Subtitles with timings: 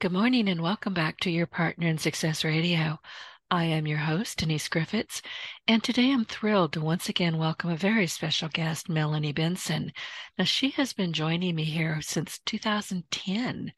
[0.00, 2.98] Good morning and welcome back to your Partner in Success Radio.
[3.50, 5.22] I am your host, Denise Griffiths,
[5.66, 9.92] and today I'm thrilled to once again welcome a very special guest, Melanie Benson.
[10.36, 13.72] Now, she has been joining me here since 2010.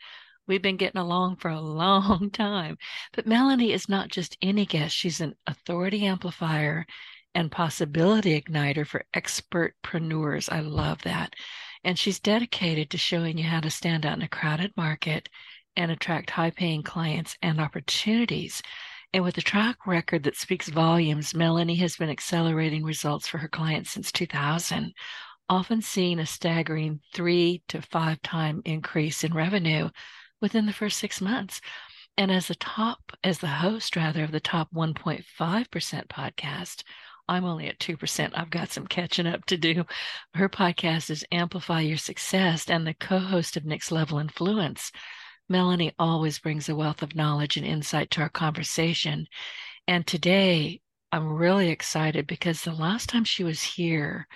[0.49, 2.79] We've been getting along for a long time,
[3.13, 6.87] but Melanie is not just any guest, she's an authority amplifier
[7.37, 10.51] and possibility igniter for expertpreneurs.
[10.51, 11.35] I love that.
[11.85, 15.29] And she's dedicated to showing you how to stand out in a crowded market
[15.77, 18.63] and attract high paying clients and opportunities.
[19.13, 23.49] And with a track record that speaks volumes, Melanie has been accelerating results for her
[23.49, 24.93] clients since 2000,
[25.49, 29.89] often seeing a staggering three to five time increase in revenue
[30.41, 31.61] within the first six months.
[32.19, 35.25] And as the top, as the host rather of the top 1.5%
[36.09, 36.83] podcast,
[37.29, 38.33] I'm only at 2%.
[38.35, 39.85] I've got some catching up to do.
[40.35, 44.93] Her podcast is Amplify Your Success and the co host of Next Level Influence.
[45.49, 49.27] Melanie always brings a wealth of knowledge and insight to our conversation.
[49.87, 50.81] And today,
[51.13, 54.27] I'm really excited because the last time she was here,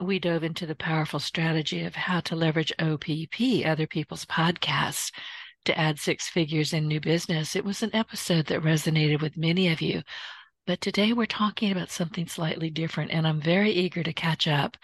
[0.00, 5.12] we dove into the powerful strategy of how to leverage OPP, other people's podcasts,
[5.66, 7.54] to add six figures in new business.
[7.54, 10.02] It was an episode that resonated with many of you.
[10.66, 14.76] But today we're talking about something slightly different, and I'm very eager to catch up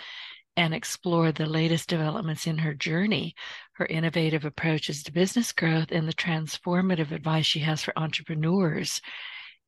[0.57, 3.35] and explore the latest developments in her journey,
[3.75, 9.01] her innovative approaches to business growth, and the transformative advice she has for entrepreneurs.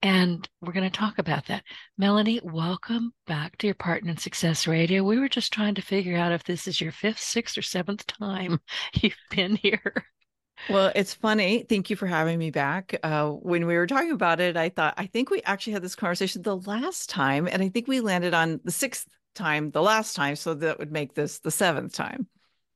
[0.02, 1.62] And we're going to talk about that.
[1.96, 5.04] Melanie, welcome back to your Partner in Success Radio.
[5.04, 8.06] We were just trying to figure out if this is your fifth, sixth, or seventh
[8.06, 8.60] time
[9.00, 10.04] you've been here.
[10.68, 11.64] Well, it's funny.
[11.68, 12.98] Thank you for having me back.
[13.02, 15.96] Uh, when we were talking about it, I thought, I think we actually had this
[15.96, 20.14] conversation the last time, and I think we landed on the sixth time the last
[20.14, 20.36] time.
[20.36, 22.28] So that would make this the seventh time.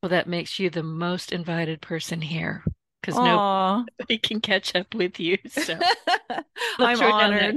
[0.02, 2.64] Well, that makes you the most invited person here
[3.00, 5.38] because nobody can catch up with you.
[5.48, 5.78] So
[6.78, 7.00] I'm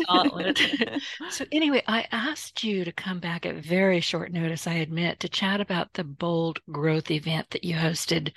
[0.07, 0.59] honored.
[1.29, 5.29] so anyway, I asked you to come back at very short notice, I admit, to
[5.29, 8.33] chat about the bold growth event that you hosted.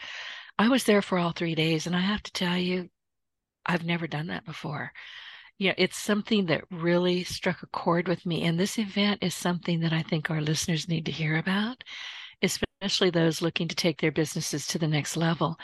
[0.58, 2.88] I was there for all three days, and I have to tell you,
[3.64, 4.92] I've never done that before
[5.58, 8.42] you know, it's something that really struck a chord with me.
[8.44, 11.84] And this event is something that I think our listeners need to hear about,
[12.42, 15.56] especially those looking to take their businesses to the next level.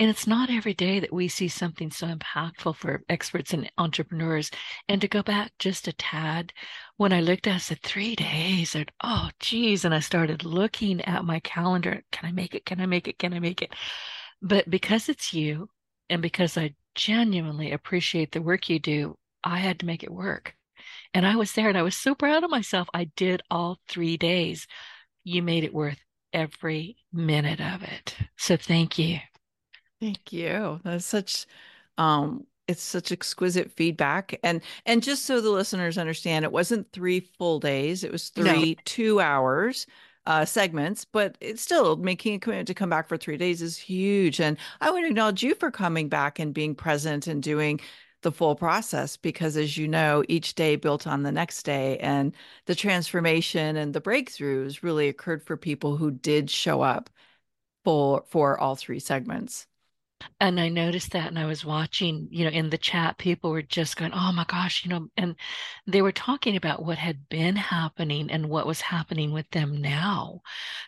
[0.00, 4.50] And it's not every day that we see something so impactful for experts and entrepreneurs.
[4.88, 6.52] And to go back just a tad,
[6.96, 9.84] when I looked at it, I said, three days, and oh, geez.
[9.84, 12.02] And I started looking at my calendar.
[12.10, 12.66] Can I make it?
[12.66, 13.18] Can I make it?
[13.18, 13.72] Can I make it?
[14.42, 15.68] But because it's you,
[16.10, 20.54] and because I genuinely appreciate the work you do, I had to make it work.
[21.12, 22.88] And I was there and I was so proud of myself.
[22.92, 24.66] I did all three days.
[25.22, 25.98] You made it worth
[26.32, 28.16] every minute of it.
[28.36, 29.18] So thank you.
[30.00, 30.80] Thank you.
[30.84, 31.46] That's such
[31.96, 37.20] um it's such exquisite feedback and and just so the listeners understand it wasn't three
[37.38, 38.80] full days it was three no.
[38.84, 39.86] two hours
[40.26, 43.76] uh, segments, but it's still making a commitment to come back for three days is
[43.76, 44.40] huge.
[44.40, 47.80] And I want to acknowledge you for coming back and being present and doing
[48.24, 52.34] the full process because as you know each day built on the next day and
[52.66, 57.08] the transformation and the breakthroughs really occurred for people who did show up
[57.84, 59.66] for for all three segments.
[60.40, 63.60] And i noticed that and i was watching you know in the chat people were
[63.60, 65.36] just going oh my gosh you know and
[65.86, 70.40] they were talking about what had been happening and what was happening with them now.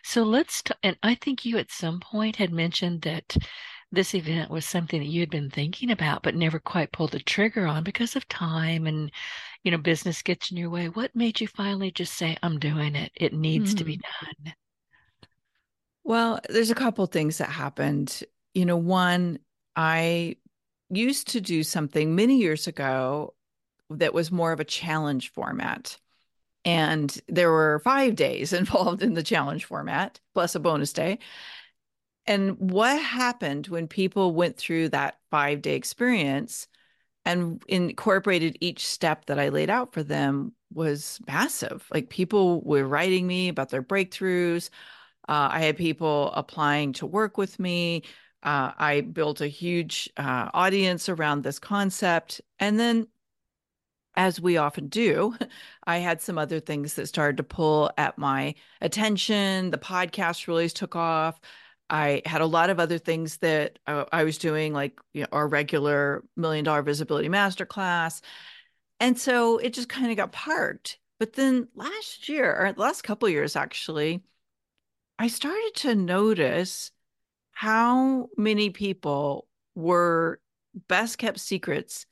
[0.03, 3.37] So let's t- and i think you at some point had mentioned that
[3.91, 7.19] this event was something that you had been thinking about but never quite pulled the
[7.19, 9.11] trigger on because of time and
[9.63, 12.95] you know business gets in your way what made you finally just say i'm doing
[12.95, 13.77] it it needs mm-hmm.
[13.77, 14.25] to be hmm.
[14.45, 14.53] done
[16.03, 18.23] well there's a couple things that happened
[18.53, 19.39] you know one
[19.75, 20.35] i
[20.89, 23.33] used to do something many years ago
[23.89, 25.97] that was more of a challenge format
[26.65, 31.17] and there were five days involved in the challenge format plus a bonus day
[32.27, 36.67] and what happened when people went through that five day experience
[37.25, 41.85] and incorporated each step that I laid out for them was massive.
[41.93, 44.69] Like people were writing me about their breakthroughs.
[45.27, 48.03] Uh, I had people applying to work with me.
[48.43, 52.39] Uh, I built a huge uh, audience around this concept.
[52.59, 53.07] And then
[54.15, 55.35] as we often do,
[55.85, 59.71] I had some other things that started to pull at my attention.
[59.71, 61.39] The podcast really took off.
[61.89, 65.27] I had a lot of other things that uh, I was doing, like you know,
[65.31, 68.21] our regular million dollar visibility masterclass.
[68.99, 70.99] And so it just kind of got parked.
[71.19, 74.23] But then last year, or last couple years actually,
[75.17, 76.91] I started to notice
[77.51, 80.39] how many people were
[80.87, 82.05] best kept secrets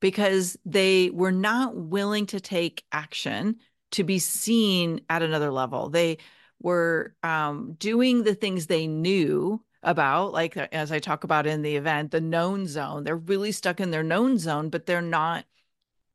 [0.00, 3.56] because they were not willing to take action
[3.92, 5.88] to be seen at another level.
[5.88, 6.18] They
[6.64, 11.76] were um, doing the things they knew about, like as I talk about in the
[11.76, 13.04] event, the known zone.
[13.04, 15.44] They're really stuck in their known zone, but they're not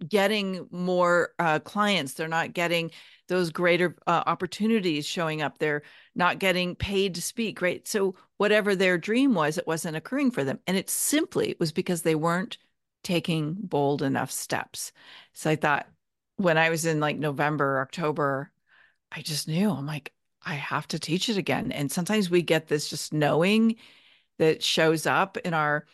[0.07, 2.15] getting more uh, clients.
[2.15, 2.89] They're not getting
[3.27, 5.59] those greater uh, opportunities showing up.
[5.59, 5.83] They're
[6.15, 7.61] not getting paid to speak.
[7.61, 7.87] Right.
[7.87, 12.01] So whatever their dream was, it wasn't occurring for them, and it simply was because
[12.01, 12.57] they weren't
[13.03, 14.91] taking bold enough steps.
[15.33, 15.87] So I thought
[16.37, 18.51] when I was in like November, October,
[19.11, 20.11] I just knew I'm like,
[20.49, 21.71] I have to teach it again.
[21.71, 23.75] And sometimes we get this just knowing
[24.39, 25.85] that shows up in our,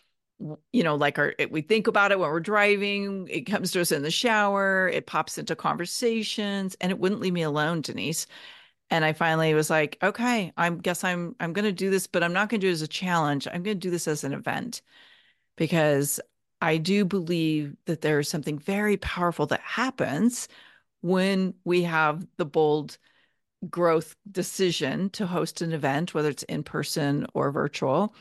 [0.71, 3.91] you know, like our, we think about it when we're driving, it comes to us
[3.91, 8.27] in the shower, it pops into conversations, and it wouldn't leave me alone, Denise.
[8.89, 12.33] And I finally was like, okay, I guess I'm I'm to do this, but I'm
[12.33, 13.47] not to do it as a challenge.
[13.51, 14.81] I'm to do this as an event
[15.57, 16.19] because
[16.61, 20.47] I do believe that there is something very powerful that happens
[21.01, 22.97] when we have the bold
[23.69, 28.15] growth decision to host an event, whether it's in person or virtual.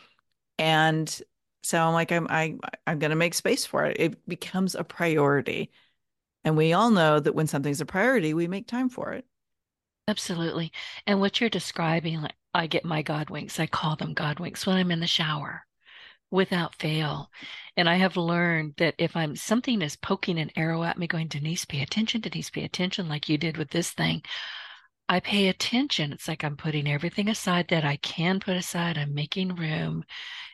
[0.58, 1.08] And
[1.62, 3.96] so I'm like, I'm I I'm gonna make space for it.
[3.98, 5.70] It becomes a priority.
[6.44, 9.24] And we all know that when something's a priority, we make time for it.
[10.06, 10.72] Absolutely.
[11.06, 13.58] And what you're describing, like I get my God winks.
[13.58, 15.64] I call them God winks when I'm in the shower
[16.30, 17.30] without fail.
[17.76, 21.28] And I have learned that if I'm something is poking an arrow at me, going,
[21.28, 24.22] Denise, pay attention, Denise, pay attention, like you did with this thing.
[25.08, 26.12] I pay attention.
[26.12, 28.96] It's like I'm putting everything aside that I can put aside.
[28.98, 30.04] I'm making room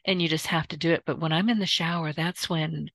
[0.04, 1.04] and you just have to do it.
[1.06, 2.90] But when I'm in the shower, that's when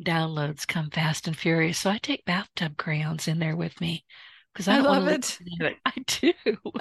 [0.00, 1.78] downloads come fast and furious.
[1.78, 4.04] So I take bathtub crayons in there with me
[4.52, 5.38] because I, I love it.
[5.60, 5.76] it.
[5.86, 6.32] I do.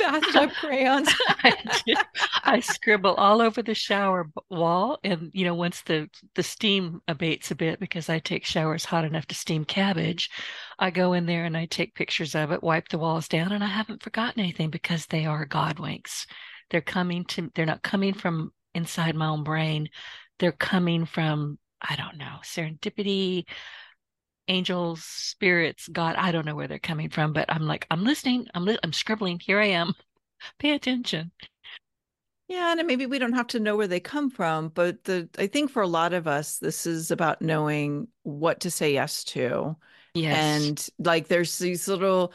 [0.00, 1.08] Bathtub crayons.
[1.28, 1.54] I
[1.86, 1.94] do.
[2.44, 7.50] I scribble all over the shower wall, and you know, once the the steam abates
[7.50, 10.30] a bit, because I take showers hot enough to steam cabbage,
[10.78, 13.64] I go in there and I take pictures of it, wipe the walls down, and
[13.64, 16.26] I haven't forgotten anything because they are godwinks.
[16.70, 17.50] They're coming to.
[17.54, 19.88] They're not coming from inside my own brain.
[20.38, 23.44] They're coming from I don't know serendipity
[24.48, 26.16] angels, spirits, God.
[26.16, 28.46] I don't know where they're coming from, but I'm like, I'm listening.
[28.54, 29.40] I'm li- I'm scribbling.
[29.40, 29.94] Here I am.
[30.58, 31.30] Pay attention.
[32.48, 35.46] Yeah, and maybe we don't have to know where they come from, but the I
[35.46, 39.76] think for a lot of us, this is about knowing what to say yes to.
[40.12, 40.36] Yes.
[40.36, 42.32] And like there's these little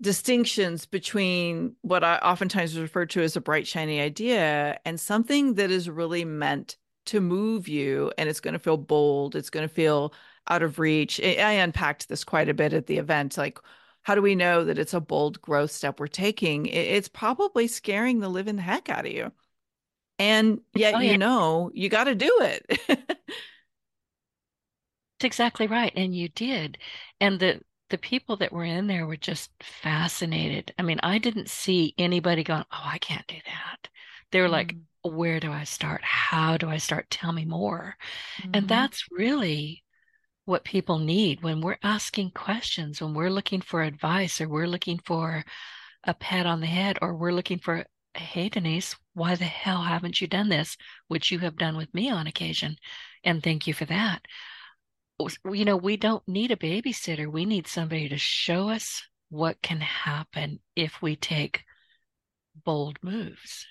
[0.00, 5.70] distinctions between what I oftentimes refer to as a bright, shiny idea and something that
[5.70, 6.76] is really meant
[7.06, 9.36] to move you and it's going to feel bold.
[9.36, 10.12] It's going to feel
[10.48, 11.20] out of reach.
[11.20, 13.36] I unpacked this quite a bit at the event.
[13.38, 13.58] Like,
[14.02, 16.66] how do we know that it's a bold growth step we're taking?
[16.66, 19.32] It's probably scaring the living heck out of you.
[20.18, 21.12] And yet, oh, yeah.
[21.12, 22.80] you know, you got to do it.
[25.18, 25.92] That's exactly right.
[25.96, 26.78] And you did.
[27.20, 30.74] And the, the people that were in there were just fascinated.
[30.78, 33.88] I mean, I didn't see anybody going, Oh, I can't do that.
[34.30, 34.52] They were mm.
[34.52, 36.02] like, Where do I start?
[36.02, 37.10] How do I start?
[37.10, 37.96] Tell me more.
[38.40, 38.44] Mm.
[38.44, 38.66] And mm-hmm.
[38.66, 39.81] that's really
[40.44, 44.98] what people need when we're asking questions, when we're looking for advice or we're looking
[45.04, 45.44] for
[46.04, 47.84] a pat on the head or we're looking for,
[48.14, 50.76] hey, Denise, why the hell haven't you done this?
[51.08, 52.76] Which you have done with me on occasion.
[53.22, 54.22] And thank you for that.
[55.44, 57.30] You know, we don't need a babysitter.
[57.30, 61.62] We need somebody to show us what can happen if we take
[62.64, 63.66] bold moves.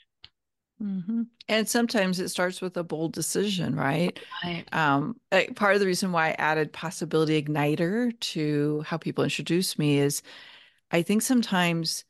[0.82, 1.24] Mm-hmm.
[1.48, 4.20] And sometimes it starts with a bold decision, right?
[4.44, 4.66] Right.
[4.74, 5.20] Um,
[5.56, 10.24] part of the reason why I added possibility igniter to how people introduce me is
[10.90, 12.04] I think sometimes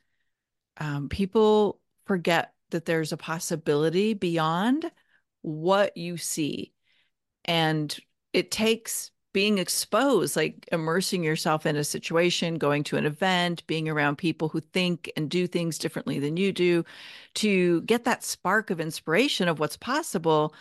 [0.77, 4.89] um, people forget that there's a possibility beyond
[5.41, 6.71] what you see.
[7.45, 7.95] And
[8.33, 13.87] it takes being exposed, like immersing yourself in a situation, going to an event, being
[13.87, 16.83] around people who think and do things differently than you do,
[17.35, 20.53] to get that spark of inspiration of what's possible.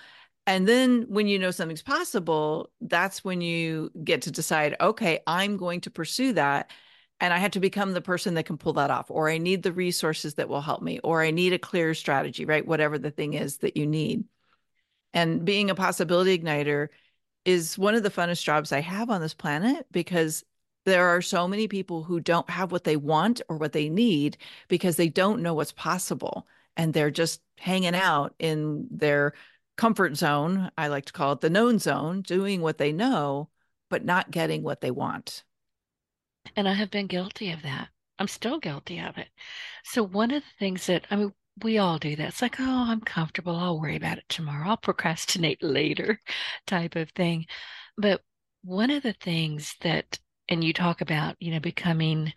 [0.46, 5.56] And then when you know something's possible, that's when you get to decide, okay, I'm
[5.56, 6.70] going to pursue that.
[7.20, 9.62] And I have to become the person that can pull that off, or I need
[9.62, 12.66] the resources that will help me, or I need a clear strategy, right?
[12.66, 14.24] Whatever the thing is that you need.
[15.12, 16.88] And being a possibility igniter
[17.44, 20.44] is one of the funnest jobs I have on this planet because
[20.86, 24.38] There are so many people who don't have what they want or what they need
[24.68, 29.34] because they don't know what's possible and they're just hanging out in their
[29.76, 30.70] comfort zone.
[30.78, 33.50] I like to call it the known zone, doing what they know,
[33.90, 35.44] but not getting what they want.
[36.54, 37.88] And I have been guilty of that.
[38.20, 39.30] I'm still guilty of it.
[39.82, 42.28] So, one of the things that, I mean, we all do that.
[42.28, 43.56] It's like, oh, I'm comfortable.
[43.56, 44.68] I'll worry about it tomorrow.
[44.70, 46.20] I'll procrastinate later,
[46.66, 47.46] type of thing.
[47.96, 48.22] But
[48.62, 52.32] one of the things that, and you talk about, you know, becoming,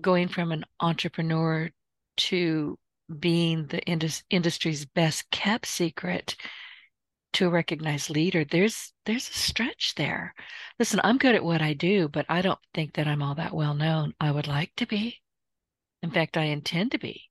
[0.00, 1.70] going from an entrepreneur
[2.16, 2.78] to
[3.18, 6.36] being the indus- industry's best kept secret
[7.32, 10.34] to a recognized leader there's there's a stretch there
[10.78, 13.54] listen i'm good at what i do but i don't think that i'm all that
[13.54, 15.20] well known i would like to be
[16.02, 17.22] in fact i intend to be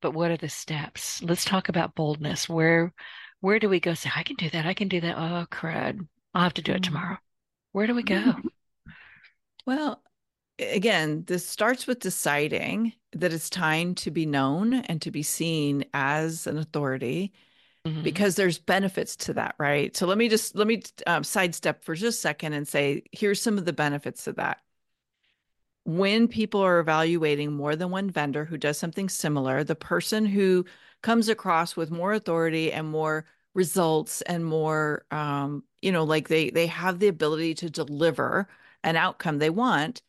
[0.00, 2.92] but what are the steps let's talk about boldness where
[3.40, 6.06] where do we go say i can do that i can do that oh crud
[6.34, 6.94] i'll have to do it mm-hmm.
[6.94, 7.18] tomorrow
[7.72, 8.34] where do we go
[9.66, 10.02] well
[10.58, 15.84] again this starts with deciding that it's time to be known and to be seen
[15.94, 17.32] as an authority
[17.86, 18.02] mm-hmm.
[18.02, 19.96] because there's benefits to that, right?
[19.96, 23.40] So let me just let me um, sidestep for just a second and say here's
[23.40, 24.58] some of the benefits of that.
[25.86, 30.64] When people are evaluating more than one vendor who does something similar, the person who
[31.02, 33.24] comes across with more authority and more
[33.54, 38.48] results and more um, you know like they they have the ability to deliver
[38.84, 40.02] an outcome they want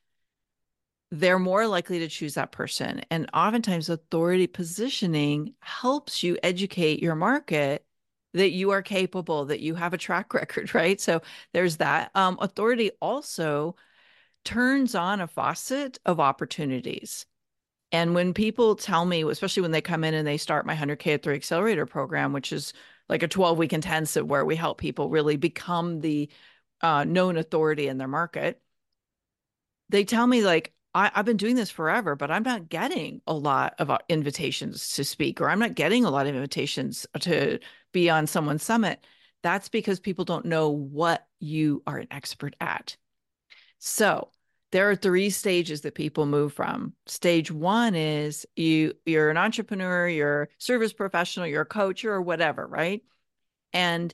[1.11, 3.01] they're more likely to choose that person.
[3.09, 7.85] And oftentimes, authority positioning helps you educate your market
[8.33, 10.99] that you are capable, that you have a track record, right?
[10.99, 11.21] So
[11.53, 12.11] there's that.
[12.15, 13.75] Um, authority also
[14.43, 17.25] turns on a faucet of opportunities.
[17.91, 21.15] And when people tell me, especially when they come in and they start my 100K
[21.15, 22.73] at 3 Accelerator program, which is
[23.07, 26.29] like a 12 week intensive where we help people really become the
[26.81, 28.61] uh, known authority in their market,
[29.89, 33.33] they tell me, like, I, have been doing this forever, but I'm not getting a
[33.33, 37.59] lot of uh, invitations to speak, or I'm not getting a lot of invitations to
[37.93, 39.05] be on someone's summit.
[39.43, 42.97] That's because people don't know what you are an expert at.
[43.79, 44.29] So
[44.71, 46.93] there are three stages that people move from.
[47.05, 52.21] Stage one is you you're an entrepreneur, you're a service professional, you're a coach, or
[52.21, 53.03] whatever, right?
[53.73, 54.13] And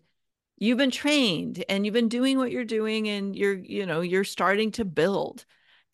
[0.58, 4.24] you've been trained and you've been doing what you're doing and you're you know you're
[4.24, 5.46] starting to build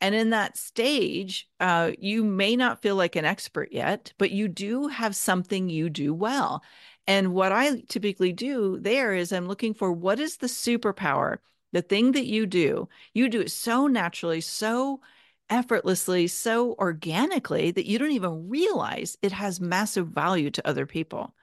[0.02, 4.48] and in that stage, uh, you may not feel like an expert yet, but you
[4.48, 6.64] do have something you do well.
[7.06, 11.38] And what I typically do there is I'm looking for what is the superpower,
[11.72, 12.90] the thing that you do.
[13.14, 15.02] You do it so naturally, so
[15.50, 21.34] effortlessly, so organically that you don't even realize it has massive value to other people.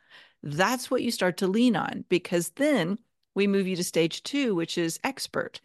[0.42, 2.98] That's what you start to lean on because then
[3.34, 5.60] we move you to stage two, which is expert.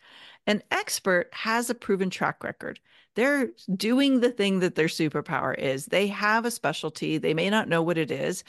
[0.48, 2.80] An expert has a proven track record.
[3.16, 5.86] They're doing the thing that their superpower is.
[5.86, 7.18] They have a specialty.
[7.18, 8.44] They may not know what it is,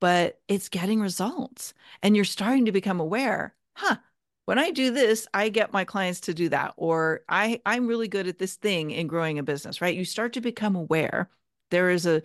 [0.00, 1.74] but it's getting results.
[2.02, 3.96] And you're starting to become aware, huh?
[4.44, 8.08] When I do this, I get my clients to do that, or I, I'm really
[8.08, 9.96] good at this thing in growing a business, right?
[9.96, 11.30] You start to become aware.
[11.70, 12.22] There is a,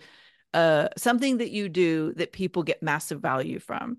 [0.52, 3.98] uh, something that you do that people get massive value from.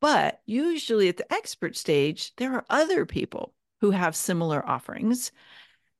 [0.00, 5.32] But usually at the expert stage, there are other people who have similar offerings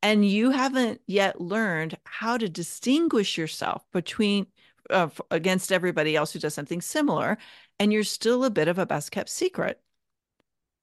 [0.03, 4.47] and you haven't yet learned how to distinguish yourself between
[4.91, 7.39] uh, against everybody else who does something similar
[7.81, 9.81] and you're still a bit of a best kept secret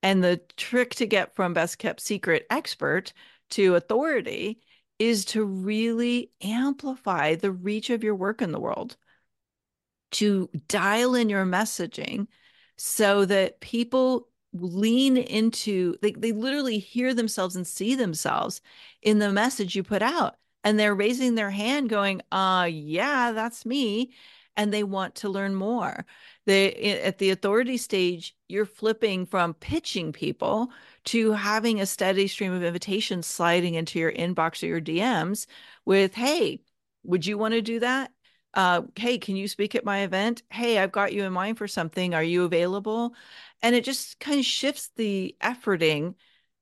[0.03, 3.13] and the trick to get from best kept secret expert
[3.51, 4.59] to authority
[4.99, 8.97] is to really amplify the reach of your work in the world
[10.11, 12.27] to dial in your messaging
[12.77, 18.61] so that people lean into they, they literally hear themselves and see themselves
[19.01, 20.35] in the message you put out.
[20.63, 24.13] And they're raising their hand going uh yeah that's me
[24.55, 26.05] and they want to learn more
[26.45, 30.71] they at the authority stage you're flipping from pitching people
[31.05, 35.45] to having a steady stream of invitations sliding into your inbox or your dms
[35.85, 36.59] with hey
[37.03, 38.11] would you want to do that
[38.55, 40.43] uh, hey, can you speak at my event?
[40.51, 42.13] Hey, I've got you in mind for something.
[42.13, 43.15] Are you available?
[43.63, 46.15] and it just kind of shifts the efforting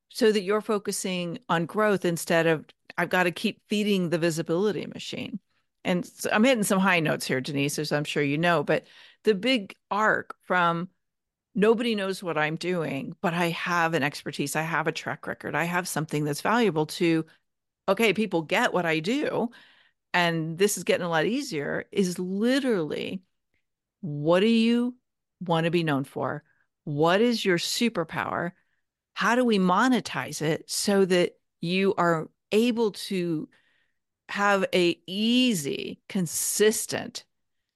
[0.09, 2.65] so that you're focusing on growth instead of
[2.97, 5.39] I've got to keep feeding the visibility machine.
[5.83, 8.85] And so I'm hitting some high notes here, Denise, as I'm sure you know, but
[9.23, 10.89] the big arc from
[11.55, 15.55] nobody knows what I'm doing, but I have an expertise, I have a track record,
[15.55, 17.25] I have something that's valuable to,
[17.89, 19.49] okay, people get what I do.
[20.13, 23.23] And this is getting a lot easier, is literally
[24.01, 24.95] what do you
[25.41, 26.43] want to be known for?
[26.83, 28.51] What is your superpower?
[29.13, 33.47] How do we monetize it so that you are able to
[34.31, 37.25] have a easy, consistent,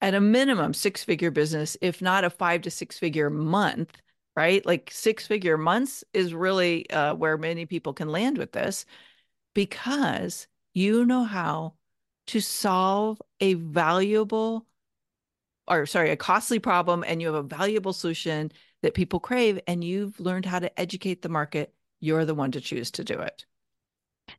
[0.01, 4.01] at a minimum six figure business, if not a five to six figure month,
[4.35, 4.65] right?
[4.65, 8.85] Like six figure months is really uh, where many people can land with this
[9.53, 11.73] because you know how
[12.27, 14.65] to solve a valuable
[15.67, 19.83] or sorry, a costly problem and you have a valuable solution that people crave and
[19.83, 23.45] you've learned how to educate the market, you're the one to choose to do it.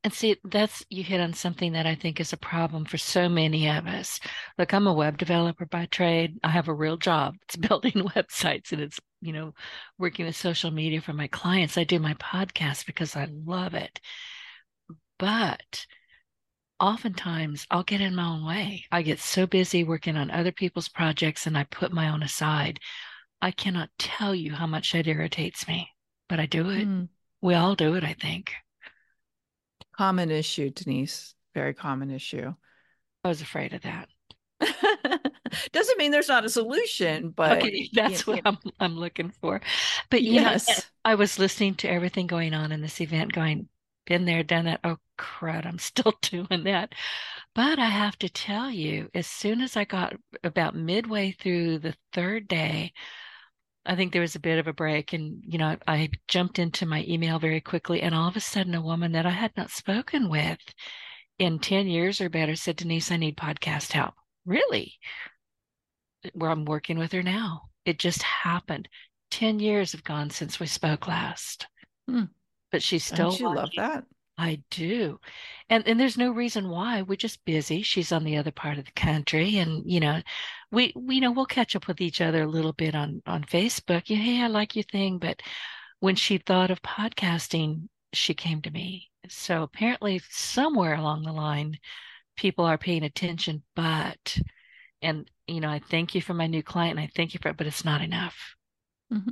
[0.03, 3.29] And see, that's you hit on something that I think is a problem for so
[3.29, 4.19] many of us.
[4.59, 6.39] Look, I'm a web developer by trade.
[6.43, 7.37] I have a real job.
[7.43, 9.55] It's building websites and it's, you know,
[9.99, 11.79] working with social media for my clients.
[11.79, 14.01] I do my podcast because I love it.
[15.19, 15.87] But
[16.79, 18.85] oftentimes I'll get in my own way.
[18.91, 22.81] I get so busy working on other people's projects and I put my own aside.
[23.41, 25.91] I cannot tell you how much that irritates me,
[26.29, 26.87] but I do it.
[26.87, 27.09] Mm.
[27.41, 28.53] We all do it, I think.
[29.97, 31.35] Common issue, Denise.
[31.55, 32.55] Very common issue.
[33.25, 34.09] I was afraid of that.
[35.73, 39.61] Doesn't mean there's not a solution, but okay, that's what I'm I'm looking for.
[40.11, 40.69] But you yes.
[40.69, 40.75] know,
[41.05, 43.69] I was listening to everything going on in this event, going,
[44.07, 44.81] been there, done that.
[44.85, 46.95] Oh crud, I'm still doing that.
[47.55, 51.95] But I have to tell you, as soon as I got about midway through the
[52.13, 52.93] third day,
[53.87, 56.87] I think there was a bit of a break, and you know, I jumped into
[56.87, 59.71] my email very quickly, and all of a sudden, a woman that I had not
[59.71, 60.59] spoken with
[61.39, 64.15] in 10 years or better said, Denise, I need podcast help.
[64.45, 64.95] Really?
[66.33, 67.69] Where I'm working with her now.
[67.85, 68.89] It just happened.
[69.31, 71.67] 10 years have gone since we spoke last.
[72.09, 72.25] Hmm
[72.77, 74.05] but she's still Don't you love that
[74.39, 75.19] I do.
[75.71, 77.01] And and there's no reason why.
[77.01, 77.81] We're just busy.
[77.81, 80.21] She's on the other part of the country and you know,
[80.71, 83.45] we, we you know, we'll catch up with each other a little bit on on
[83.45, 84.05] Facebook.
[84.07, 85.41] Yeah, hey, I like your thing, but
[86.01, 89.11] when she thought of podcasting, she came to me.
[89.29, 91.79] So apparently somewhere along the line
[92.37, 94.39] people are paying attention, but
[95.03, 97.49] and you know, I thank you for my new client and I thank you for
[97.49, 98.55] it, but it's not enough.
[99.13, 99.31] Mm-hmm.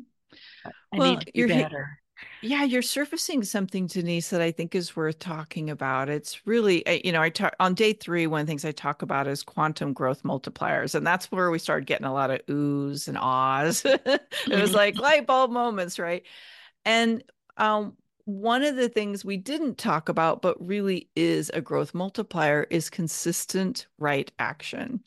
[0.93, 2.01] I well, need to be you're better.
[2.43, 6.09] Yeah, you're surfacing something, Denise, that I think is worth talking about.
[6.09, 8.27] It's really, you know, I talk on day three.
[8.27, 11.59] One of the things I talk about is quantum growth multipliers, and that's where we
[11.59, 13.85] started getting a lot of oohs and ahs.
[13.87, 14.75] it was mm-hmm.
[14.75, 16.23] like light bulb moments, right?
[16.85, 17.25] And
[17.57, 22.67] um, one of the things we didn't talk about, but really is a growth multiplier,
[22.71, 25.01] is consistent right action.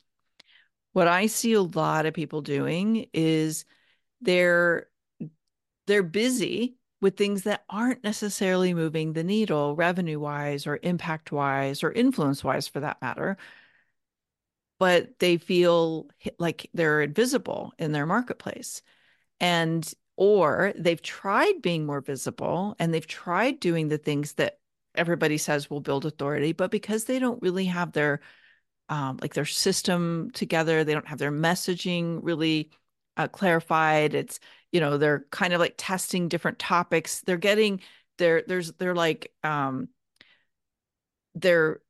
[0.93, 3.65] What I see a lot of people doing is
[4.21, 4.87] they're
[5.85, 11.83] they're busy with things that aren't necessarily moving the needle revenue wise or impact wise
[11.83, 13.37] or influence wise for that matter
[14.79, 16.07] but they feel
[16.39, 18.81] like they're invisible in their marketplace.
[19.39, 24.59] And or they've tried being more visible and they've tried doing the things that
[24.95, 28.19] everybody says will build authority but because they don't really have their
[28.89, 32.71] um, like their system together they don't have their messaging really
[33.17, 34.39] uh, clarified it's
[34.71, 37.21] you know they're kind of like testing different topics.
[37.21, 37.81] They're getting
[38.17, 39.89] they're there's they're like um
[41.35, 41.81] they're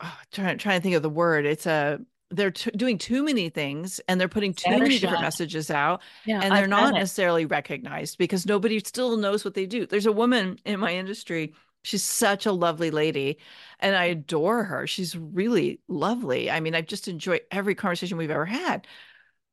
[0.00, 1.46] oh, trying trying to think of the word.
[1.46, 5.70] It's a they're t- doing too many things and they're putting too many different messages
[5.70, 9.84] out yeah, and they're I've not necessarily recognized because nobody still knows what they do.
[9.86, 11.52] There's a woman in my industry.
[11.82, 13.38] She's such a lovely lady
[13.80, 14.86] and i adore her.
[14.86, 16.50] She's really lovely.
[16.50, 18.86] I mean i just enjoy every conversation we've ever had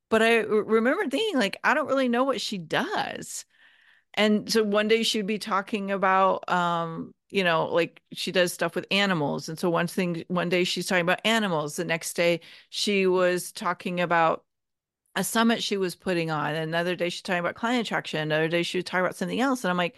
[0.09, 3.45] but I remember thinking, like, I don't really know what she does.
[4.15, 8.75] And so one day she'd be talking about, um, you know, like she does stuff
[8.75, 9.49] with animals.
[9.49, 11.75] And so one thing, one day she's talking about animals.
[11.75, 14.43] The next day she was talking about
[15.15, 16.55] a summit she was putting on.
[16.55, 18.19] Another day she's talking about client attraction.
[18.19, 19.63] Another day she was talking about something else.
[19.63, 19.95] And I'm like,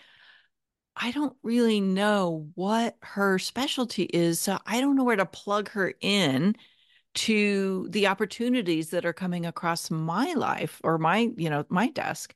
[0.95, 4.39] I don't really know what her specialty is.
[4.41, 6.55] So I don't know where to plug her in
[7.13, 12.33] to the opportunities that are coming across my life or my you know my desk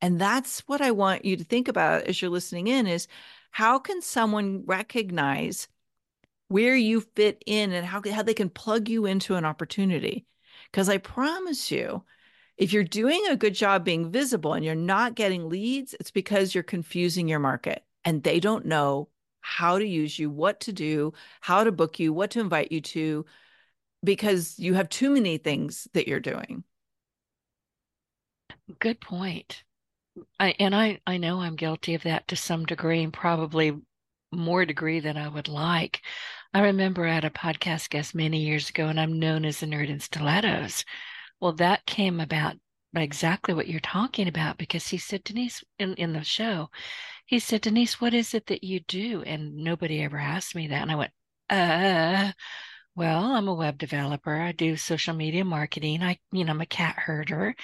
[0.00, 3.06] and that's what i want you to think about as you're listening in is
[3.50, 5.68] how can someone recognize
[6.48, 10.26] where you fit in and how, how they can plug you into an opportunity?
[10.70, 12.02] Because i promise you
[12.56, 16.54] if you're doing a good job being visible and you're not getting leads it's because
[16.54, 19.08] you're confusing your market and they don't know
[19.40, 22.80] how to use you what to do how to book you what to invite you
[22.80, 23.24] to
[24.04, 26.64] because you have too many things that you're doing.
[28.78, 29.62] Good point.
[30.40, 33.78] I, and I, I know I'm guilty of that to some degree and probably
[34.32, 36.02] more degree than I would like.
[36.54, 39.88] I remember at a podcast guest many years ago, and I'm known as a nerd
[39.88, 40.84] in stilettos.
[41.40, 42.56] Well, that came about
[42.94, 46.70] exactly what you're talking about because he said, Denise, in, in the show,
[47.26, 49.22] he said, Denise, what is it that you do?
[49.22, 50.82] And nobody ever asked me that.
[50.82, 51.12] And I went,
[51.50, 52.32] uh,
[52.96, 54.34] well, I'm a web developer.
[54.34, 56.02] I do social media marketing.
[56.02, 57.54] I, you know, I'm a cat herder.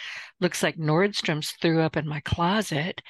[0.41, 3.01] Looks like Nordstrom's threw up in my closet.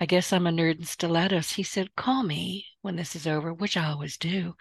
[0.00, 1.52] I guess I'm a nerd in stilettos.
[1.52, 4.54] He said, call me when this is over, which I always do.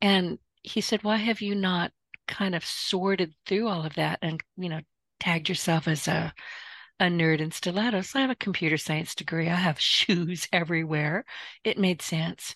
[0.00, 1.92] And he said, why have you not
[2.28, 4.80] kind of sorted through all of that and, you know,
[5.20, 6.32] tagged yourself as a
[7.00, 8.14] a nerd in stilettos.
[8.14, 9.48] I have a computer science degree.
[9.48, 11.24] I have shoes everywhere.
[11.64, 12.54] It made sense.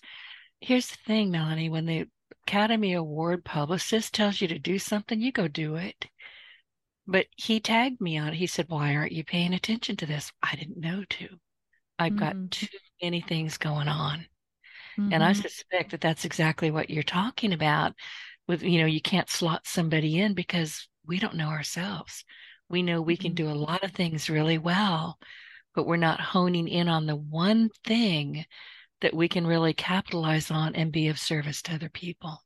[0.59, 2.07] Here's the thing, Melanie, when the
[2.47, 6.07] Academy Award publicist tells you to do something, you go do it.
[7.07, 8.35] But he tagged me on it.
[8.35, 10.31] He said, Why aren't you paying attention to this?
[10.41, 11.27] I didn't know to.
[11.99, 12.19] I've mm-hmm.
[12.19, 12.67] got too
[13.01, 14.25] many things going on.
[14.97, 15.13] Mm-hmm.
[15.13, 15.41] And I mm-hmm.
[15.41, 17.93] suspect that that's exactly what you're talking about
[18.47, 22.23] with, you know, you can't slot somebody in because we don't know ourselves.
[22.69, 23.47] We know we can mm-hmm.
[23.47, 25.17] do a lot of things really well,
[25.75, 28.45] but we're not honing in on the one thing
[29.03, 32.41] that we can really capitalize on and be of service to other people.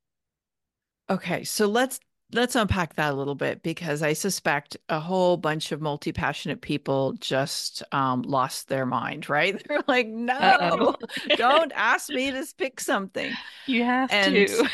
[1.09, 1.99] Okay, so let's
[2.33, 6.59] let's unpack that a little bit because I suspect a whole bunch of multi passionate
[6.59, 9.29] people just um, lost their mind.
[9.29, 9.63] Right?
[9.67, 10.95] They're like, no,
[11.37, 13.31] don't ask me to pick something.
[13.67, 14.69] You have and, to.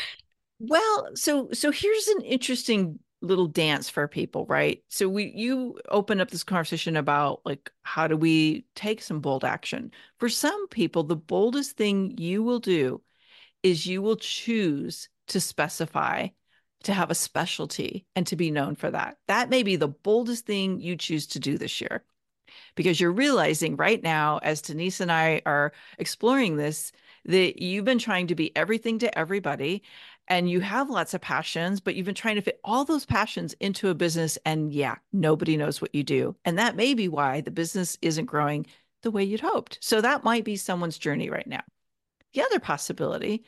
[0.58, 4.82] Well, so so here's an interesting little dance for people, right?
[4.88, 9.44] So we you open up this conversation about like how do we take some bold
[9.44, 9.90] action?
[10.18, 13.02] For some people, the boldest thing you will do
[13.62, 16.28] is you will choose to specify
[16.84, 19.16] to have a specialty and to be known for that.
[19.26, 22.04] That may be the boldest thing you choose to do this year.
[22.76, 26.92] Because you're realizing right now, as Denise and I are exploring this,
[27.24, 29.82] that you've been trying to be everything to everybody
[30.28, 33.52] and you have lots of passions, but you've been trying to fit all those passions
[33.60, 34.38] into a business.
[34.46, 36.34] And yeah, nobody knows what you do.
[36.44, 38.66] And that may be why the business isn't growing
[39.02, 39.78] the way you'd hoped.
[39.82, 41.62] So that might be someone's journey right now.
[42.32, 43.44] The other possibility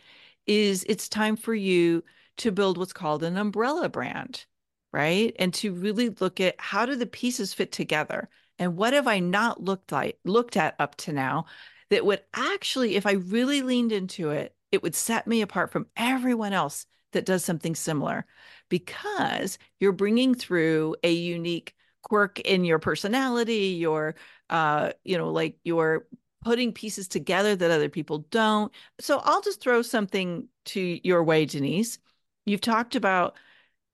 [0.46, 2.04] is it's time for you
[2.38, 4.44] to build what's called an umbrella brand,
[4.92, 5.34] right?
[5.38, 8.28] And to really look at how do the pieces fit together?
[8.58, 11.46] And what have I not looked like looked at up to now
[11.90, 15.86] that would actually, if I really leaned into it, it would set me apart from
[15.96, 18.26] everyone else that does something similar
[18.68, 24.14] because you're bringing through a unique quirk in your personality your
[24.50, 26.06] uh you know like you're
[26.44, 31.46] putting pieces together that other people don't so i'll just throw something to your way
[31.46, 31.98] denise
[32.44, 33.34] you've talked about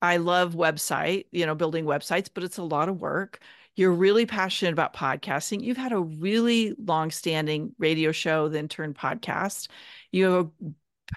[0.02, 3.38] i love website you know building websites but it's a lot of work
[3.74, 5.62] you're really passionate about podcasting.
[5.62, 9.68] You've had a really long-standing radio show, then turned podcast.
[10.12, 10.50] You have a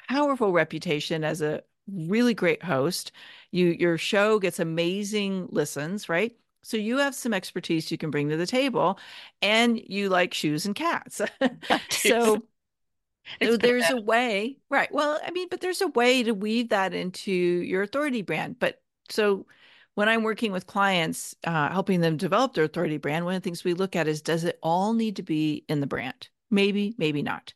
[0.09, 3.11] powerful reputation as a really great host.
[3.51, 6.35] You your show gets amazing listens, right?
[6.63, 8.99] So you have some expertise you can bring to the table,
[9.41, 11.21] and you like shoes and cats.
[11.89, 12.43] so
[13.43, 14.91] so there's a way, right?
[14.91, 18.59] Well, I mean, but there's a way to weave that into your authority brand.
[18.59, 19.45] But so
[19.95, 23.45] when I'm working with clients, uh, helping them develop their authority brand, one of the
[23.45, 26.29] things we look at is does it all need to be in the brand?
[26.51, 27.53] Maybe, maybe not.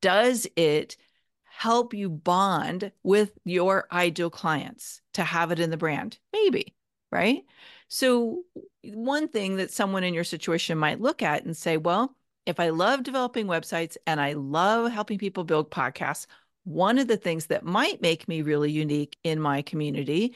[0.00, 0.96] Does it
[1.44, 6.18] help you bond with your ideal clients to have it in the brand?
[6.32, 6.74] Maybe,
[7.12, 7.42] right?
[7.88, 8.42] So,
[8.84, 12.70] one thing that someone in your situation might look at and say, well, if I
[12.70, 16.26] love developing websites and I love helping people build podcasts,
[16.64, 20.34] one of the things that might make me really unique in my community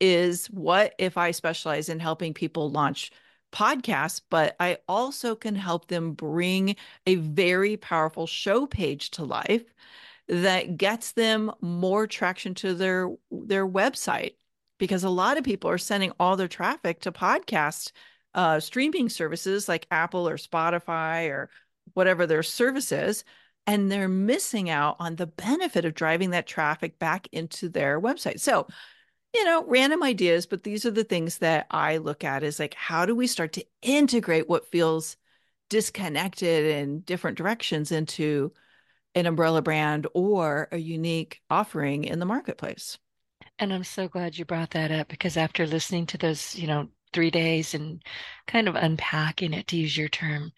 [0.00, 3.10] is what if I specialize in helping people launch
[3.52, 9.64] podcasts, but I also can help them bring a very powerful show page to life
[10.28, 14.34] that gets them more traction to their their website
[14.78, 17.92] because a lot of people are sending all their traffic to podcast
[18.34, 21.50] uh, streaming services like Apple or Spotify or
[21.94, 23.24] whatever their service is
[23.66, 28.40] and they're missing out on the benefit of driving that traffic back into their website.
[28.40, 28.66] So
[29.34, 32.74] you know, random ideas, but these are the things that I look at is like,
[32.74, 35.16] how do we start to integrate what feels
[35.70, 38.52] disconnected in different directions into
[39.14, 42.98] an umbrella brand or a unique offering in the marketplace?
[43.58, 46.88] And I'm so glad you brought that up because after listening to those, you know,
[47.12, 48.02] three days and
[48.46, 50.52] kind of unpacking it, to use your term,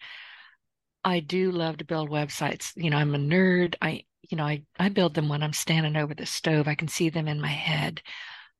[1.03, 2.71] I do love to build websites.
[2.75, 3.75] You know, I'm a nerd.
[3.81, 6.67] I, you know, I, I build them when I'm standing over the stove.
[6.67, 8.01] I can see them in my head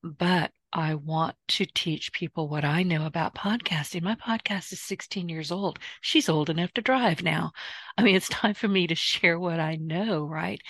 [0.06, 4.04] but I want to teach people what I know about podcasting.
[4.04, 5.80] My podcast is 16 years old.
[6.02, 7.54] She's old enough to drive now.
[7.98, 10.62] I mean, it's time for me to share what I know, right?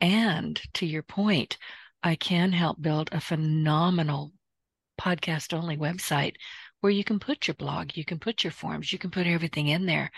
[0.00, 1.56] And to your point,
[2.02, 4.32] I can help build a phenomenal
[5.00, 6.34] podcast only website
[6.80, 9.68] where you can put your blog, you can put your forms, you can put everything
[9.68, 10.10] in there.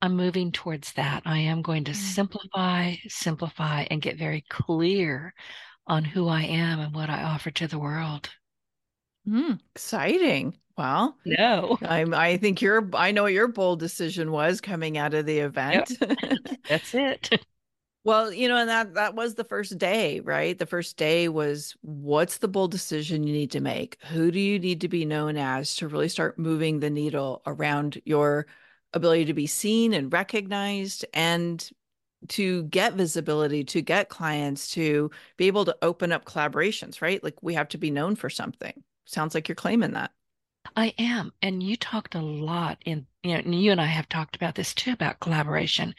[0.00, 1.24] I'm moving towards that.
[1.26, 1.96] I am going to mm.
[1.96, 5.34] simplify, simplify, and get very clear
[5.86, 8.30] on who I am and what I offer to the world.
[9.28, 10.56] Mm, exciting.
[10.76, 15.26] Well, no, I'm, I think your, I know your bold decision was coming out of
[15.26, 15.92] the event.
[16.00, 16.38] Yep.
[16.68, 17.44] That's it.
[18.02, 20.58] Well, you know, and that that was the first day, right?
[20.58, 23.98] The first day was what's the bold decision you need to make?
[24.04, 28.00] Who do you need to be known as to really start moving the needle around
[28.06, 28.46] your
[28.94, 31.68] ability to be seen and recognized and
[32.28, 37.22] to get visibility, to get clients, to be able to open up collaborations, right?
[37.22, 38.82] Like we have to be known for something.
[39.06, 40.10] Sounds like you're claiming that.
[40.76, 41.32] I am.
[41.42, 44.74] And you talked a lot in, you know, you and I have talked about this
[44.74, 45.94] too about collaboration.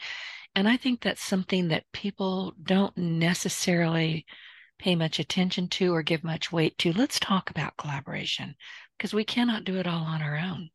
[0.54, 4.26] And I think that's something that people don't necessarily
[4.78, 6.92] pay much attention to or give much weight to.
[6.92, 8.54] Let's talk about collaboration
[8.96, 10.70] because we cannot do it all on our own.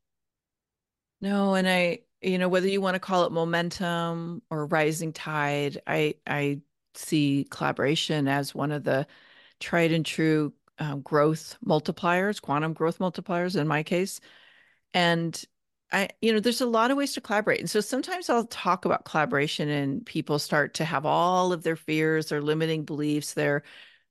[1.22, 5.82] No, and I, you know, whether you want to call it momentum or rising tide,
[5.88, 6.62] I I
[6.96, 9.08] see collaboration as one of the
[9.60, 14.20] tried and true um, growth multipliers, quantum growth multipliers in my case.
[14.94, 15.42] And
[15.92, 17.60] I, you know, there's a lot of ways to collaborate.
[17.60, 21.76] And so sometimes I'll talk about collaboration and people start to have all of their
[21.76, 23.64] fears, their limiting beliefs, their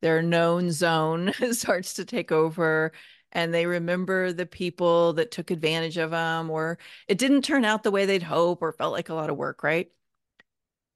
[0.03, 2.93] their known zone starts to take over
[3.37, 7.83] and they remember the people that took advantage of them or it didn't turn out
[7.83, 9.91] the way they'd hope or felt like a lot of work, right?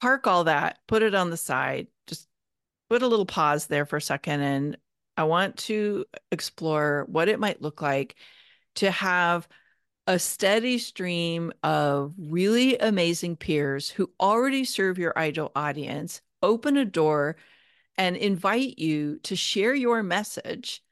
[0.00, 2.26] Park all that, put it on the side, just
[2.88, 4.78] put a little pause there for a second and
[5.18, 8.16] I want to explore what it might look like
[8.76, 9.46] to have
[10.06, 16.86] a steady stream of really amazing peers who already serve your ideal audience open a
[16.86, 17.36] door
[17.98, 20.82] and invite you to share your message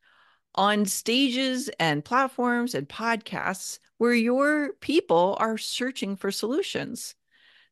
[0.58, 7.14] on stages and platforms and podcasts where your people are searching for solutions.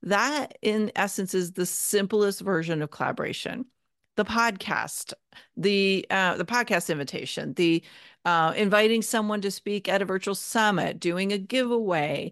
[0.03, 3.67] That, in essence, is the simplest version of collaboration.
[4.15, 5.13] The podcast,
[5.57, 7.83] the uh, the podcast invitation, the
[8.25, 12.31] uh, inviting someone to speak at a virtual summit, doing a giveaway.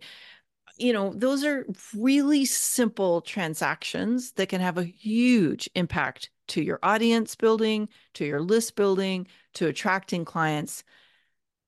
[0.78, 6.78] You know, those are really simple transactions that can have a huge impact to your
[6.82, 10.84] audience building, to your list building, to attracting clients.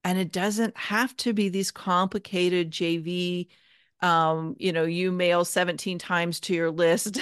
[0.05, 3.49] And it doesn't have to be these complicated JV
[4.03, 7.19] um, you know, you mail 17 times to your list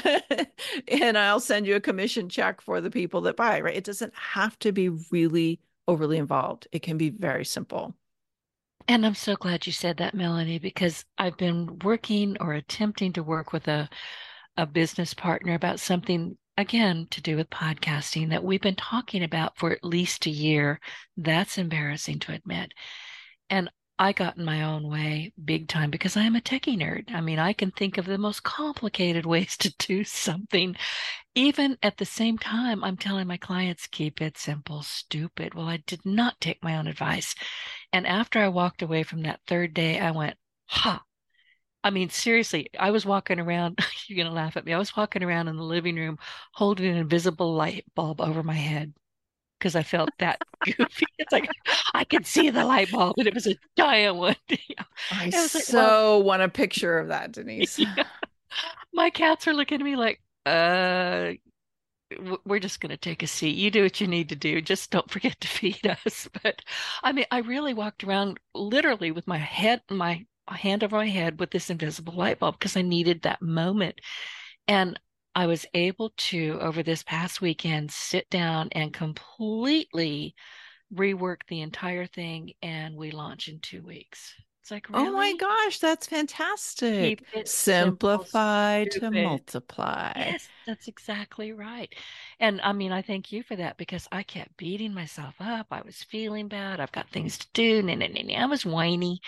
[0.89, 3.77] and I'll send you a commission check for the people that buy, right?
[3.77, 6.67] It doesn't have to be really overly involved.
[6.73, 7.95] It can be very simple.
[8.89, 13.23] And I'm so glad you said that, Melanie, because I've been working or attempting to
[13.23, 13.89] work with a
[14.57, 19.57] a business partner about something again to do with podcasting that we've been talking about
[19.57, 20.81] for at least a year.
[21.17, 22.73] That's embarrassing to admit.
[23.51, 27.15] And I got in my own way big time because I am a techie nerd.
[27.15, 30.77] I mean, I can think of the most complicated ways to do something
[31.35, 35.55] even at the same time, I'm telling my clients, keep it simple, stupid.
[35.55, 37.35] Well, I did not take my own advice.
[37.93, 40.37] And after I walked away from that third day, I went,
[40.67, 41.03] ha.
[41.85, 44.73] I mean, seriously, I was walking around, you're going to laugh at me.
[44.73, 46.19] I was walking around in the living room
[46.53, 48.95] holding an invisible light bulb over my head
[49.59, 51.07] because I felt that goofy.
[51.19, 51.49] It's like
[51.93, 54.37] I could see the light bulb, and it was a giant one.
[55.11, 57.79] I, I so like, want a picture of that, Denise.
[57.79, 58.05] Yeah.
[58.93, 61.33] My cats are looking at me like, uh
[62.45, 63.57] we're just going to take a seat.
[63.57, 64.61] You do what you need to do.
[64.61, 66.29] Just don't forget to feed us.
[66.43, 66.63] But
[67.03, 71.09] I mean, I really walked around literally with my head, and my hand over my
[71.09, 74.01] head with this invisible light bulb because I needed that moment.
[74.69, 74.99] And
[75.35, 80.35] I was able to, over this past weekend, sit down and completely
[80.95, 82.53] rework the entire thing.
[82.63, 84.35] And we launch in two weeks.
[84.63, 85.09] It's like, really?
[85.09, 87.23] oh my gosh, that's fantastic.
[87.45, 90.13] Simplify simple, to multiply.
[90.17, 91.95] Yes, that's exactly right.
[92.41, 95.67] And I mean, I thank you for that because I kept beating myself up.
[95.71, 96.81] I was feeling bad.
[96.81, 97.83] I've got things to do.
[97.83, 99.21] Nah, nah, nah, I was whiny.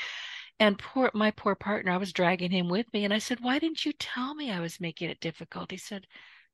[0.58, 3.04] And poor my poor partner, I was dragging him with me.
[3.04, 5.70] And I said, Why didn't you tell me I was making it difficult?
[5.70, 6.06] He said,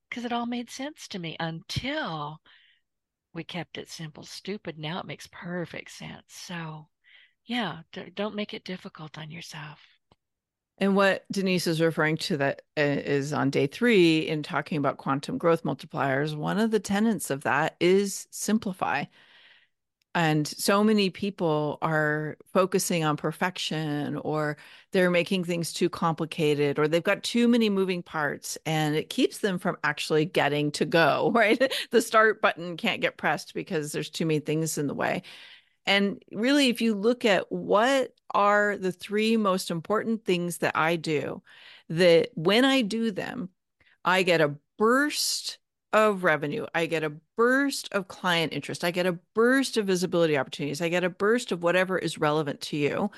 [0.09, 2.41] Because it all made sense to me until
[3.35, 4.79] we kept it simple, stupid.
[4.79, 6.25] Now it makes perfect sense.
[6.29, 6.88] So
[7.47, 7.81] yeah
[8.15, 9.81] don't make it difficult on yourself
[10.79, 15.38] and what denise is referring to that uh, on day three in talking about quantum
[15.38, 19.05] growth multipliers one of the tenets of that is simplify
[20.14, 24.59] and so many people are focusing on perfection or
[24.92, 29.38] they're making things too complicated or they've got too many moving parts and it keeps
[29.38, 31.72] them from actually getting to go right?
[31.90, 35.22] The start button can't get pressed because there's too many things in the way.
[35.87, 40.96] And really, if you look at what are the three most important things that I
[40.96, 41.42] do,
[41.88, 43.51] that when I do them,
[44.05, 45.59] I get a burst
[45.93, 46.67] of revenue.
[46.75, 48.85] I get a burst of client interest.
[48.85, 50.81] I get a burst of visibility opportunities.
[50.81, 53.11] I get a burst of whatever is relevant to you.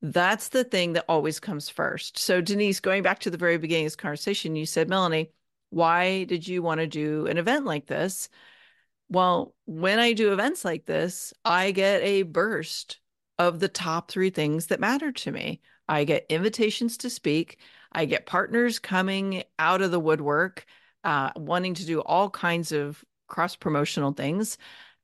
[0.00, 2.18] That's the thing that always comes first.
[2.18, 5.32] So, Denise, going back to the very beginning of this conversation, you said, Melanie,
[5.70, 8.28] why did you want to do an event like this?
[9.08, 13.00] Well, when I do events like this, I get a burst
[13.38, 15.60] of the top three things that matter to me.
[15.88, 17.58] I get invitations to speak.
[17.92, 20.66] I get partners coming out of the woodwork,
[21.04, 24.58] uh, wanting to do all kinds of cross promotional things.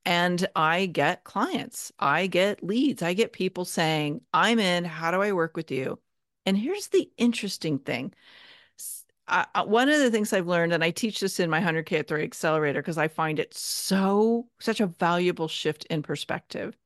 [0.07, 4.85] And I get clients, I get leads, I get people saying, I'm in.
[4.85, 5.99] How do I work with you?
[6.45, 8.13] And here's the interesting thing.
[9.27, 12.27] I, one of the things I've learned, and I teach this in my 100K Authority
[12.27, 16.77] Accelerator because I find it so, such a valuable shift in perspective.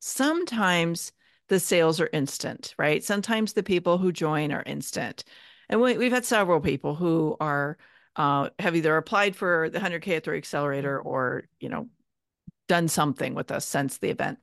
[0.00, 1.12] Sometimes
[1.48, 3.04] the sales are instant, right?
[3.04, 5.22] Sometimes the people who join are instant.
[5.68, 7.78] And we, have had several people who are,
[8.16, 11.88] uh, have either applied for the 100K Authority Accelerator or, you know,
[12.68, 14.38] done something with us since the event.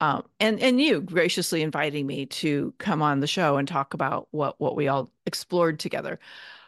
[0.00, 4.28] Um, and and you graciously inviting me to come on the show and talk about
[4.30, 6.18] what what we all explored together.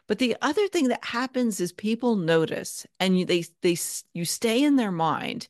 [0.07, 3.79] But the other thing that happens is people notice, and you, they they
[4.13, 5.49] you stay in their mind,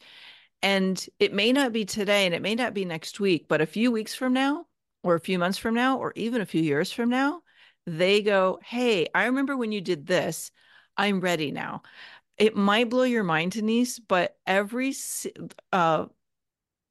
[0.62, 3.66] and it may not be today, and it may not be next week, but a
[3.66, 4.66] few weeks from now,
[5.02, 7.42] or a few months from now, or even a few years from now,
[7.86, 10.50] they go, "Hey, I remember when you did this.
[10.96, 11.82] I'm ready now."
[12.38, 14.94] It might blow your mind, Denise, but every
[15.72, 16.06] uh,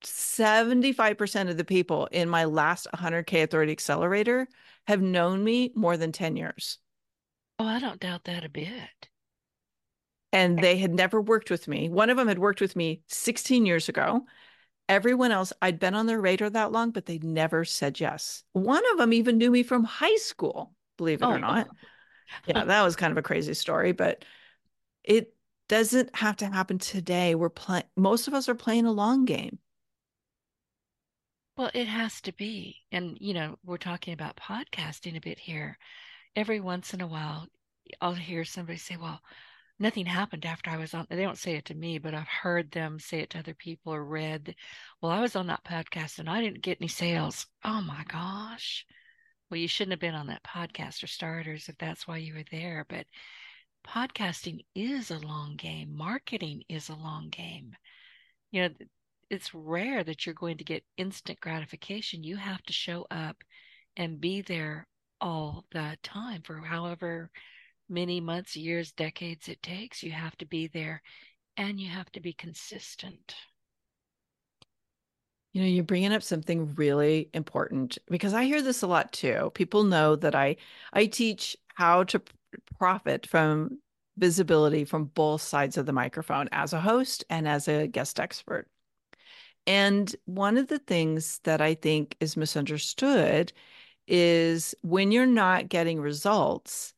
[0.03, 4.47] 75% of the people in my last 100K Authority Accelerator
[4.87, 6.77] have known me more than 10 years.
[7.59, 9.09] Oh, I don't doubt that a bit.
[10.33, 11.89] And they had never worked with me.
[11.89, 14.25] One of them had worked with me 16 years ago.
[14.87, 18.43] Everyone else, I'd been on their radar that long, but they'd never said yes.
[18.53, 21.31] One of them even knew me from high school, believe it oh.
[21.31, 21.67] or not.
[22.45, 24.23] yeah, that was kind of a crazy story, but
[25.03, 25.33] it
[25.67, 27.33] doesn't have to happen today.
[27.33, 29.57] We're playing, most of us are playing a long game.
[31.57, 32.77] Well, it has to be.
[32.91, 35.77] And, you know, we're talking about podcasting a bit here.
[36.35, 37.47] Every once in a while,
[37.99, 39.19] I'll hear somebody say, well,
[39.79, 41.07] nothing happened after I was on.
[41.09, 43.91] They don't say it to me, but I've heard them say it to other people
[43.91, 44.55] or read,
[45.01, 47.47] well, I was on that podcast and I didn't get any sales.
[47.65, 48.85] Oh my gosh.
[49.51, 52.45] Well, you shouldn't have been on that podcast for starters if that's why you were
[52.51, 52.85] there.
[52.87, 53.05] But
[53.85, 57.75] podcasting is a long game, marketing is a long game.
[58.51, 58.69] You know,
[59.29, 62.23] it's rare that you're going to get instant gratification.
[62.23, 63.43] You have to show up
[63.97, 64.87] and be there
[65.19, 67.29] all the time for however
[67.89, 70.01] many months, years, decades it takes.
[70.01, 71.01] You have to be there
[71.57, 73.35] and you have to be consistent.
[75.53, 79.51] You know, you're bringing up something really important because I hear this a lot too.
[79.53, 80.55] People know that I
[80.93, 82.21] I teach how to
[82.77, 83.79] profit from
[84.17, 88.67] visibility from both sides of the microphone as a host and as a guest expert.
[89.67, 93.53] And one of the things that I think is misunderstood
[94.07, 96.93] is when you're not getting results,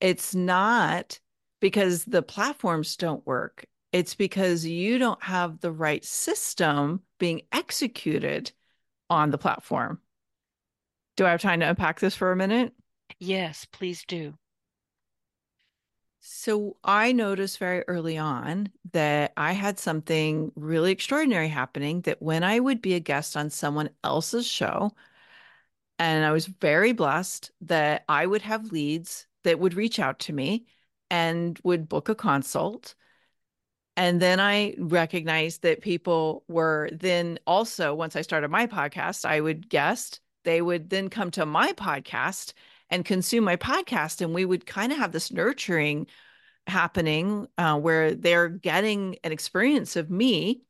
[0.00, 1.20] it's not
[1.60, 3.66] because the platforms don't work.
[3.94, 8.50] It's because you don't have the right system being executed
[9.08, 10.00] on the platform.
[11.14, 12.72] Do I have time to unpack this for a minute?
[13.20, 14.34] Yes, please do.
[16.18, 22.42] So I noticed very early on that I had something really extraordinary happening that when
[22.42, 24.90] I would be a guest on someone else's show,
[26.00, 30.32] and I was very blessed that I would have leads that would reach out to
[30.32, 30.66] me
[31.10, 32.96] and would book a consult.
[33.96, 39.40] And then I recognized that people were then also, once I started my podcast, I
[39.40, 42.52] would guest, they would then come to my podcast
[42.90, 44.20] and consume my podcast.
[44.20, 46.08] And we would kind of have this nurturing
[46.66, 50.62] happening uh, where they're getting an experience of me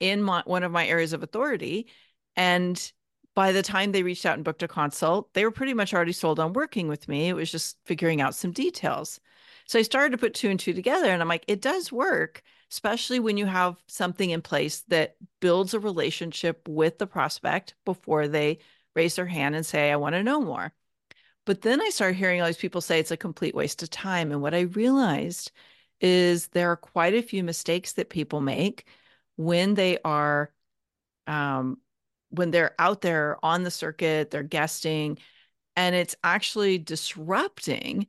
[0.00, 1.88] in my, one of my areas of authority.
[2.36, 2.92] And
[3.34, 6.12] by the time they reached out and booked a consult, they were pretty much already
[6.12, 7.28] sold on working with me.
[7.28, 9.20] It was just figuring out some details.
[9.66, 12.42] So I started to put two and two together, and I'm like, it does work,
[12.70, 18.28] especially when you have something in place that builds a relationship with the prospect before
[18.28, 18.58] they
[18.94, 20.72] raise their hand and say, I want to know more.
[21.44, 24.32] But then I started hearing all these people say it's a complete waste of time.
[24.32, 25.52] And what I realized
[26.00, 28.86] is there are quite a few mistakes that people make
[29.36, 30.52] when they are
[31.26, 31.78] um,
[32.30, 35.18] when they're out there on the circuit, they're guesting,
[35.76, 38.06] and it's actually disrupting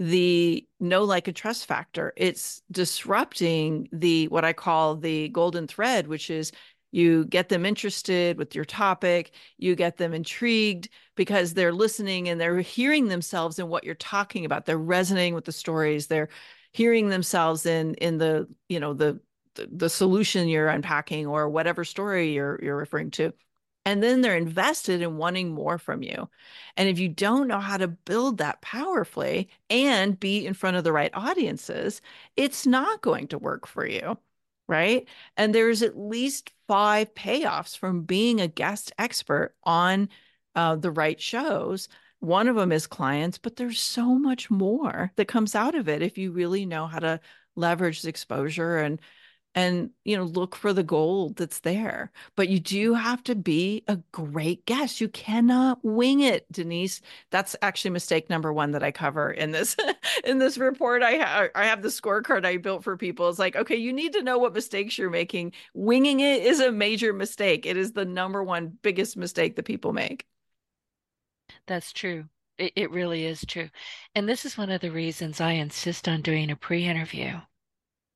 [0.00, 2.12] the no like and trust factor.
[2.16, 6.52] It's disrupting the what I call the golden thread, which is
[6.90, 12.40] you get them interested with your topic you get them intrigued because they're listening and
[12.40, 14.66] they're hearing themselves in what you're talking about.
[14.66, 16.06] They're resonating with the stories.
[16.08, 16.30] They're
[16.72, 19.20] hearing themselves in in the you know the
[19.56, 23.32] the, the solution you're unpacking or whatever story you're you're referring to
[23.84, 26.28] and then they're invested in wanting more from you.
[26.76, 30.84] And if you don't know how to build that powerfully and be in front of
[30.84, 32.02] the right audiences,
[32.36, 34.18] it's not going to work for you.
[34.68, 35.08] Right.
[35.36, 40.08] And there's at least five payoffs from being a guest expert on
[40.54, 41.88] uh, the right shows.
[42.20, 46.02] One of them is clients, but there's so much more that comes out of it
[46.02, 47.20] if you really know how to
[47.56, 49.00] leverage the exposure and
[49.54, 53.82] and you know look for the gold that's there but you do have to be
[53.88, 55.00] a great guest.
[55.00, 57.00] You cannot wing it denise.
[57.30, 59.76] That's actually mistake number one that i cover in this
[60.24, 61.02] in this report.
[61.02, 63.28] I have i have the scorecard i built for people.
[63.28, 65.52] It's like okay you need to know what mistakes you're making.
[65.74, 67.66] Winging it is a major mistake.
[67.66, 70.26] It is the number one biggest mistake that people make.
[71.66, 72.26] That's true.
[72.58, 73.70] It, it really is true.
[74.14, 77.40] And this is one of the reasons i insist on doing a pre-interview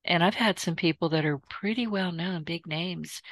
[0.05, 3.23] and I've had some people that are pretty well known, big names,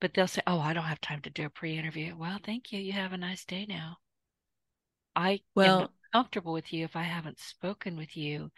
[0.00, 2.16] but they'll say, Oh, I don't have time to do a pre interview.
[2.16, 2.80] Well, thank you.
[2.80, 3.98] You have a nice day now.
[5.16, 8.50] I well, comfortable with you if I haven't spoken with you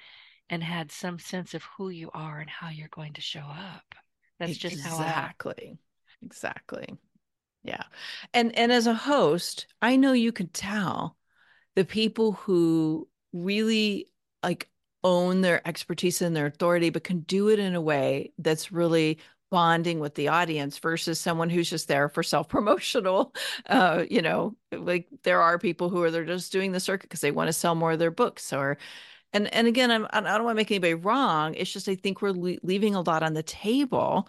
[0.49, 3.95] and had some sense of who you are and how you're going to show up.
[4.39, 4.71] That's exactly.
[4.71, 5.79] just how exactly.
[6.23, 6.97] Exactly.
[7.65, 7.83] Yeah.
[8.33, 11.17] And and as a host, I know you can tell
[11.75, 14.09] the people who really
[14.43, 14.69] like
[15.07, 19.19] own their expertise and their authority, but can do it in a way that's really
[19.51, 23.35] bonding with the audience versus someone who's just there for self-promotional.
[23.69, 27.21] Uh you know like there are people who are they're just doing the circuit because
[27.21, 28.79] they want to sell more of their books or
[29.33, 31.55] and and again I'm, i don't want to make anybody wrong.
[31.55, 34.29] It's just i think we're le- leaving a lot on the table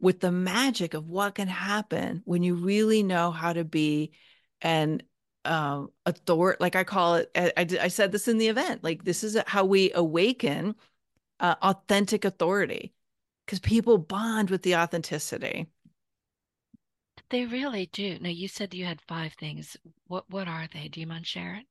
[0.00, 4.12] with the magic of what can happen when you really know how to be
[4.62, 5.02] an
[5.48, 9.04] um, authority, like I call it, I, I, I, said this in the event, like
[9.04, 10.74] this is how we awaken
[11.40, 12.92] uh, authentic authority
[13.46, 15.66] because people bond with the authenticity.
[17.30, 18.18] They really do.
[18.20, 19.76] Now you said you had five things.
[20.06, 20.88] What what are they?
[20.88, 21.64] Do you mind sharing?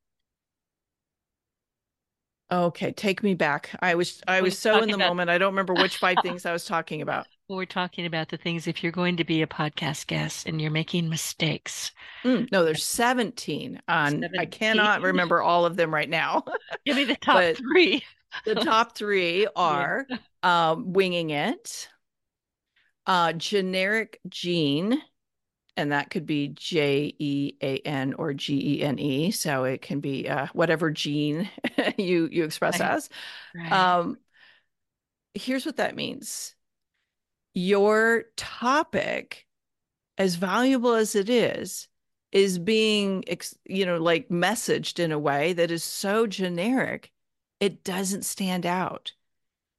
[2.51, 3.69] Okay, take me back.
[3.81, 5.09] I was I was so in the about...
[5.09, 5.29] moment.
[5.29, 7.27] I don't remember which five things I was talking about.
[7.49, 10.69] We're talking about the things if you're going to be a podcast guest and you're
[10.69, 11.91] making mistakes.
[12.25, 14.31] Mm, no, there's 17 on 17?
[14.37, 16.43] I cannot remember all of them right now.
[16.85, 18.03] Give me the top 3.
[18.43, 20.17] the top 3 are yeah.
[20.43, 21.87] um, winging it.
[23.05, 25.01] Uh, generic gene
[25.77, 29.31] and that could be J E A N or G E N E.
[29.31, 31.49] So it can be uh, whatever gene
[31.97, 32.91] you you express right.
[32.91, 33.09] as.
[33.55, 33.71] Right.
[33.71, 34.17] Um,
[35.35, 36.55] here's what that means:
[37.57, 39.45] your topic,
[40.17, 41.87] as valuable as it is,
[42.31, 43.23] is being
[43.65, 47.11] you know like messaged in a way that is so generic,
[47.59, 49.13] it doesn't stand out.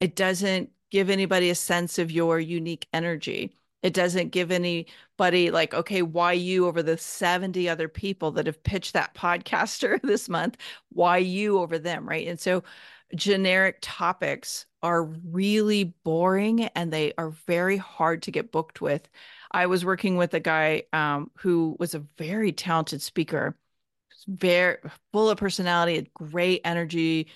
[0.01, 3.53] It doesn't give anybody a sense of your unique energy
[3.83, 8.63] it doesn't give anybody like, okay, why you over the 70 other people that have
[8.63, 10.57] pitched that podcaster this month?
[10.91, 12.09] Why you over them?
[12.09, 12.27] Right.
[12.27, 12.65] And so
[13.15, 19.09] generic topics are really boring and they are very hard to get booked with.
[19.51, 23.57] I was working with a guy um, who was a very talented speaker,
[24.27, 24.79] very
[25.13, 27.29] full of personality, had great energy,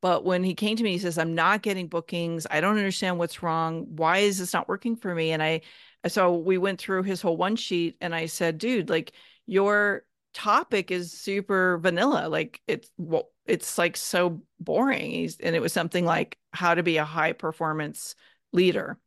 [0.00, 2.46] but when he came to me, he says, I'm not getting bookings.
[2.50, 3.86] I don't understand what's wrong.
[3.96, 5.32] Why is this not working for me?
[5.32, 5.60] And I,
[6.06, 9.12] so we went through his whole one sheet and I said, dude, like
[9.46, 12.28] your topic is super vanilla.
[12.28, 15.10] Like it's, well, it's like so boring.
[15.10, 18.14] He's, and it was something like how to be a high performance
[18.52, 18.98] leader.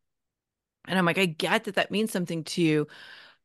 [0.87, 2.87] And I'm like, I get that that means something to you,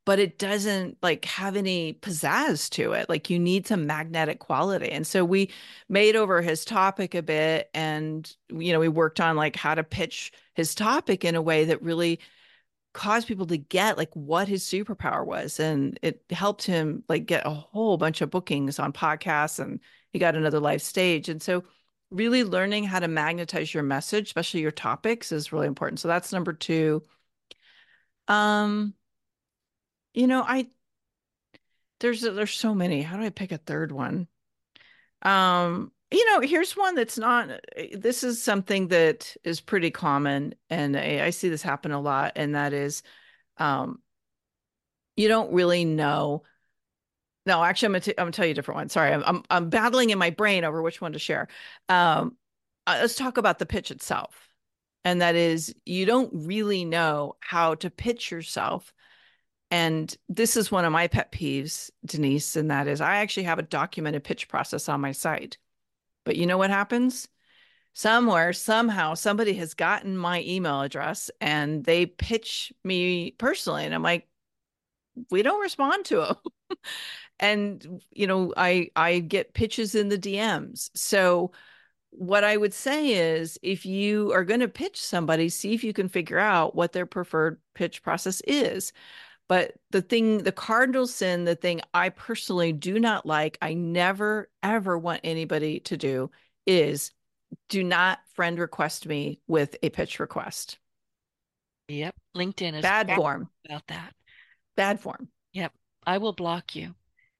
[0.04, 3.08] but it doesn't like have any pizzazz to it.
[3.08, 4.90] Like you need some magnetic quality.
[4.90, 5.50] And so we
[5.88, 9.84] made over his topic a bit and you know, we worked on like how to
[9.84, 12.18] pitch his topic in a way that really
[12.92, 17.46] caused people to get like what his superpower was and it helped him like get
[17.46, 19.80] a whole bunch of bookings on podcasts and
[20.12, 21.28] he got another live stage.
[21.28, 21.64] And so
[22.10, 26.00] really learning how to magnetize your message, especially your topics is really important.
[26.00, 27.02] So that's number 2.
[28.26, 28.94] Um
[30.14, 30.68] you know, I
[32.00, 33.02] there's there's so many.
[33.02, 34.28] How do I pick a third one?
[35.22, 37.48] Um, you know, here's one that's not
[37.94, 42.32] this is something that is pretty common and I, I see this happen a lot
[42.36, 43.02] and that is
[43.58, 44.00] um
[45.16, 46.42] you don't really know
[47.46, 48.88] no, actually, I'm gonna, t- I'm gonna tell you a different one.
[48.90, 51.48] Sorry, I'm, I'm, I'm battling in my brain over which one to share.
[51.88, 52.36] Um,
[52.86, 54.50] uh, let's talk about the pitch itself,
[55.04, 58.92] and that is you don't really know how to pitch yourself
[59.70, 63.58] And this is one of my pet peeves, Denise, and that is I actually have
[63.58, 65.58] a documented pitch process on my site.
[66.24, 67.28] But you know what happens?
[67.94, 73.84] Somewhere, somehow, somebody has gotten my email address and they pitch me personally.
[73.84, 74.28] And I'm like,
[75.30, 76.36] we don't respond to them.
[77.40, 80.90] and you know, I I get pitches in the DMs.
[80.94, 81.52] So
[82.10, 85.92] what I would say is if you are going to pitch somebody, see if you
[85.92, 88.92] can figure out what their preferred pitch process is.
[89.48, 94.50] But the thing, the cardinal sin, the thing I personally do not like, I never,
[94.62, 96.30] ever want anybody to do
[96.66, 97.12] is
[97.70, 100.78] do not friend request me with a pitch request.
[101.88, 102.14] Yep.
[102.36, 104.12] LinkedIn is bad form about that.
[104.76, 105.28] Bad form.
[105.54, 105.72] Yep.
[106.06, 106.94] I will block you.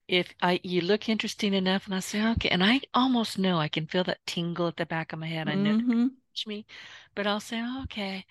[0.07, 3.67] If I you look interesting enough and I say, okay, and I almost know I
[3.67, 5.47] can feel that tingle at the back of my head.
[5.47, 6.07] I know mm-hmm.
[6.47, 6.65] me,
[7.13, 8.25] but I'll say, okay.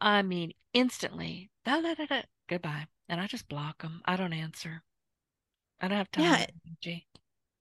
[0.00, 4.00] I mean, instantly, da, da, da, da, goodbye and I just block them.
[4.04, 4.82] I don't answer.
[5.80, 6.46] I don't have time.
[6.82, 6.96] Yeah.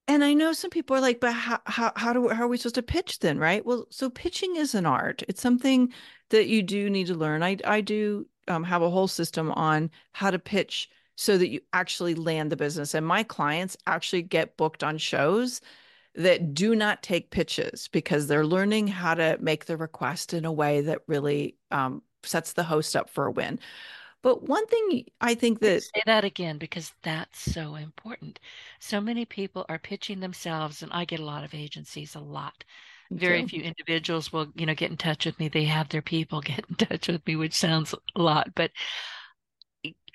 [0.07, 2.57] And I know some people are like, but how, how, how do, how are we
[2.57, 3.39] supposed to pitch then?
[3.39, 3.65] Right.
[3.65, 5.23] Well, so pitching is an art.
[5.27, 5.93] It's something
[6.29, 7.41] that you do need to learn.
[7.41, 11.61] I, I do um, have a whole system on how to pitch so that you
[11.71, 12.93] actually land the business.
[12.93, 15.61] And my clients actually get booked on shows
[16.15, 20.51] that do not take pitches because they're learning how to make the request in a
[20.51, 23.59] way that really um, sets the host up for a win.
[24.23, 28.39] But one thing I think that say that again because that's so important.
[28.79, 32.63] So many people are pitching themselves, and I get a lot of agencies, a lot.
[33.11, 35.49] Very few individuals will, you know, get in touch with me.
[35.49, 38.71] They have their people get in touch with me, which sounds a lot, but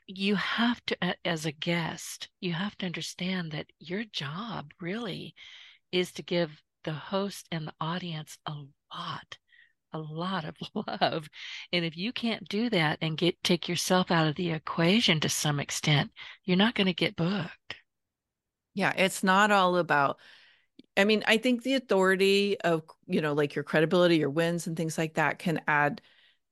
[0.06, 0.96] you have to,
[1.26, 5.34] as a guest, you have to understand that your job really
[5.92, 8.54] is to give the host and the audience a
[8.94, 9.36] lot
[9.92, 10.56] a lot of
[11.00, 11.28] love.
[11.72, 15.28] And if you can't do that and get take yourself out of the equation to
[15.28, 16.10] some extent,
[16.44, 17.76] you're not going to get booked.
[18.74, 20.18] Yeah, it's not all about
[20.98, 24.76] I mean, I think the authority of, you know, like your credibility, your wins and
[24.76, 26.00] things like that can add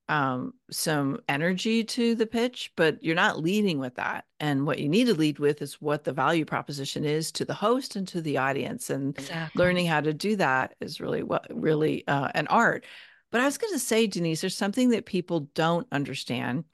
[0.08, 4.24] um some energy to the pitch, but you're not leading with that.
[4.38, 7.54] And what you need to lead with is what the value proposition is to the
[7.54, 9.58] host and to the audience and exactly.
[9.58, 12.84] learning how to do that is really what really uh, an art.
[13.30, 16.64] But I was going to say, Denise, there's something that people don't understand.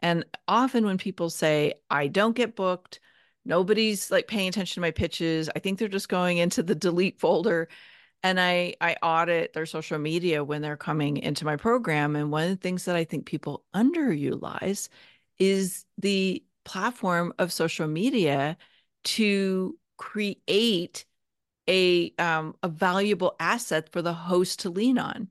[0.00, 3.00] And often when people say, I don't get booked,
[3.44, 7.20] nobody's like paying attention to my pitches, I think they're just going into the delete
[7.20, 7.68] folder.
[8.22, 12.16] And I, I audit their social media when they're coming into my program.
[12.16, 14.88] And one of the things that I think people underutilize
[15.38, 18.56] is the platform of social media
[19.02, 21.04] to create
[21.68, 25.28] a um, a valuable asset for the host to lean on.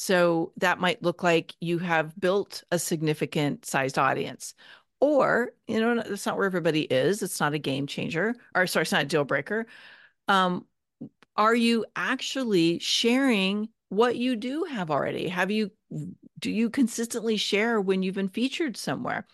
[0.00, 4.54] So that might look like you have built a significant sized audience.
[5.00, 7.20] Or, you know, that's not where everybody is.
[7.20, 9.66] It's not a game changer, or sorry, it's not a deal breaker.
[10.28, 10.66] Um,
[11.34, 15.26] are you actually sharing what you do have already?
[15.26, 15.72] Have you,
[16.38, 19.26] do you consistently share when you've been featured somewhere?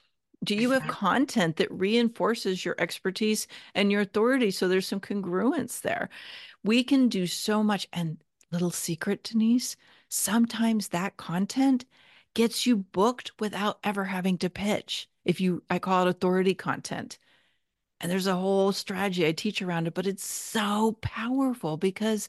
[0.44, 4.50] Do you have content that reinforces your expertise and your authority?
[4.50, 6.08] So there's some congruence there.
[6.62, 7.86] We can do so much.
[7.92, 8.16] And
[8.50, 9.76] little secret, Denise,
[10.14, 11.84] sometimes that content
[12.34, 15.08] gets you booked without ever having to pitch.
[15.24, 17.18] If you, I call it authority content.
[18.00, 22.28] And there's a whole strategy I teach around it, but it's so powerful because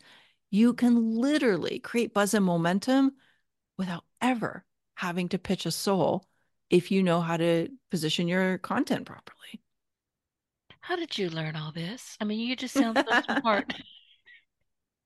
[0.49, 3.13] you can literally create buzz and momentum
[3.77, 4.63] without ever
[4.95, 6.25] having to pitch a soul
[6.69, 9.61] if you know how to position your content properly.
[10.81, 12.15] How did you learn all this?
[12.21, 13.73] I mean, you just sound so smart.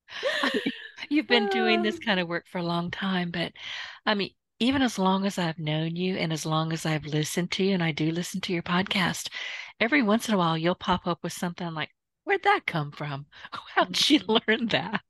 [1.09, 3.53] You've been doing this kind of work for a long time, but
[4.05, 7.51] I mean, even as long as I've known you and as long as I've listened
[7.51, 9.29] to you, and I do listen to your podcast,
[9.79, 11.89] every once in a while you'll pop up with something like,
[12.25, 13.25] Where'd that come from?
[13.75, 14.39] How'd you mm.
[14.47, 15.01] learn that?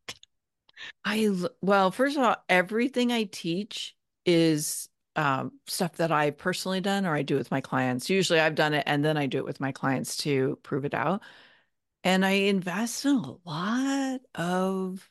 [1.03, 1.29] I,
[1.61, 3.93] well, first of all, everything I teach
[4.25, 4.87] is
[5.17, 8.09] um, stuff that I've personally done or I do with my clients.
[8.09, 10.93] Usually I've done it and then I do it with my clients to prove it
[10.93, 11.21] out.
[12.05, 15.09] And I invest in a lot of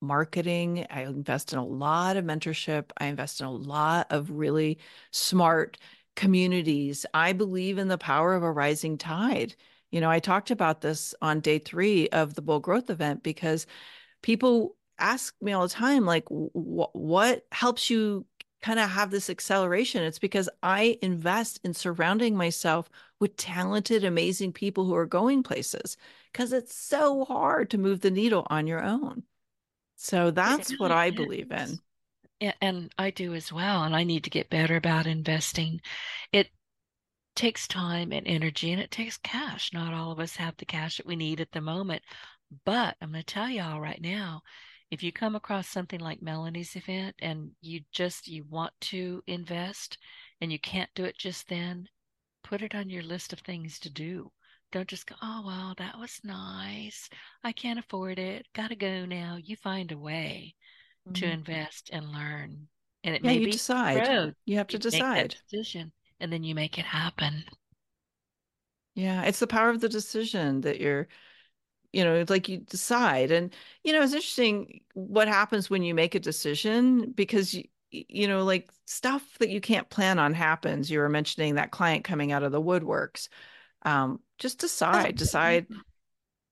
[0.00, 0.86] marketing.
[0.90, 2.90] I invest in a lot of mentorship.
[2.98, 4.78] I invest in a lot of really
[5.10, 5.78] smart
[6.16, 7.06] communities.
[7.14, 9.54] I believe in the power of a rising tide.
[9.90, 13.66] You know, I talked about this on day three of the Bold Growth event because
[14.22, 18.26] people ask me all the time, like, what helps you
[18.60, 20.02] kind of have this acceleration?
[20.02, 22.90] It's because I invest in surrounding myself
[23.20, 25.96] with talented, amazing people who are going places
[26.32, 29.22] because it's so hard to move the needle on your own.
[30.00, 31.80] So that's what I believe in.
[32.60, 33.82] And I do as well.
[33.82, 35.80] And I need to get better about investing.
[36.32, 36.50] It
[37.34, 39.72] takes time and energy and it takes cash.
[39.72, 42.02] Not all of us have the cash that we need at the moment.
[42.64, 44.42] But I'm going to tell y'all right now,
[44.92, 49.98] if you come across something like Melanie's event and you just you want to invest
[50.40, 51.88] and you can't do it just then,
[52.44, 54.30] put it on your list of things to do.
[54.70, 57.08] Don't just go, oh, well, that was nice.
[57.42, 58.46] I can't afford it.
[58.54, 59.38] Got to go now.
[59.42, 60.54] You find a way
[61.06, 61.14] mm-hmm.
[61.14, 62.68] to invest and learn.
[63.04, 64.06] And it yeah, may you be decide.
[64.06, 64.34] Road.
[64.44, 65.36] You have to you decide.
[65.50, 67.44] decision, and then you make it happen.
[68.94, 71.06] Yeah, it's the power of the decision that you're,
[71.92, 73.30] you know, it's like you decide.
[73.30, 73.54] And,
[73.84, 78.44] you know, it's interesting what happens when you make a decision because you, you know,
[78.44, 80.90] like stuff that you can't plan on happens.
[80.90, 83.28] You were mentioning that client coming out of the woodworks.
[83.82, 85.80] Um, just decide, decide mm-hmm.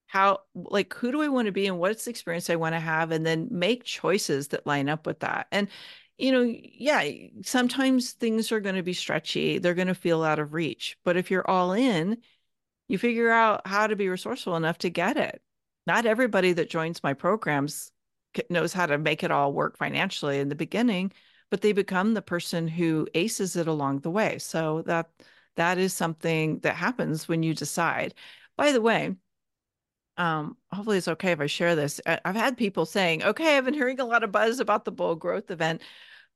[0.07, 2.81] how, like, who do I want to be and what's the experience I want to
[2.81, 5.47] have, and then make choices that line up with that.
[5.53, 5.69] And,
[6.19, 7.09] you know, yeah,
[7.43, 10.97] sometimes things are going to be stretchy, they're going to feel out of reach.
[11.05, 12.19] But if you're all in,
[12.89, 15.41] you figure out how to be resourceful enough to get it.
[15.87, 17.91] Not everybody that joins my programs
[18.51, 21.13] knows how to make it all work financially in the beginning,
[21.51, 24.39] but they become the person who aces it along the way.
[24.39, 25.11] So that
[25.57, 28.15] that is something that happens when you decide.
[28.57, 29.17] By the way,
[30.17, 32.01] um, hopefully it's okay if I share this.
[32.07, 35.21] I've had people saying, okay, I've been hearing a lot of buzz about the Bold
[35.21, 35.83] Growth event.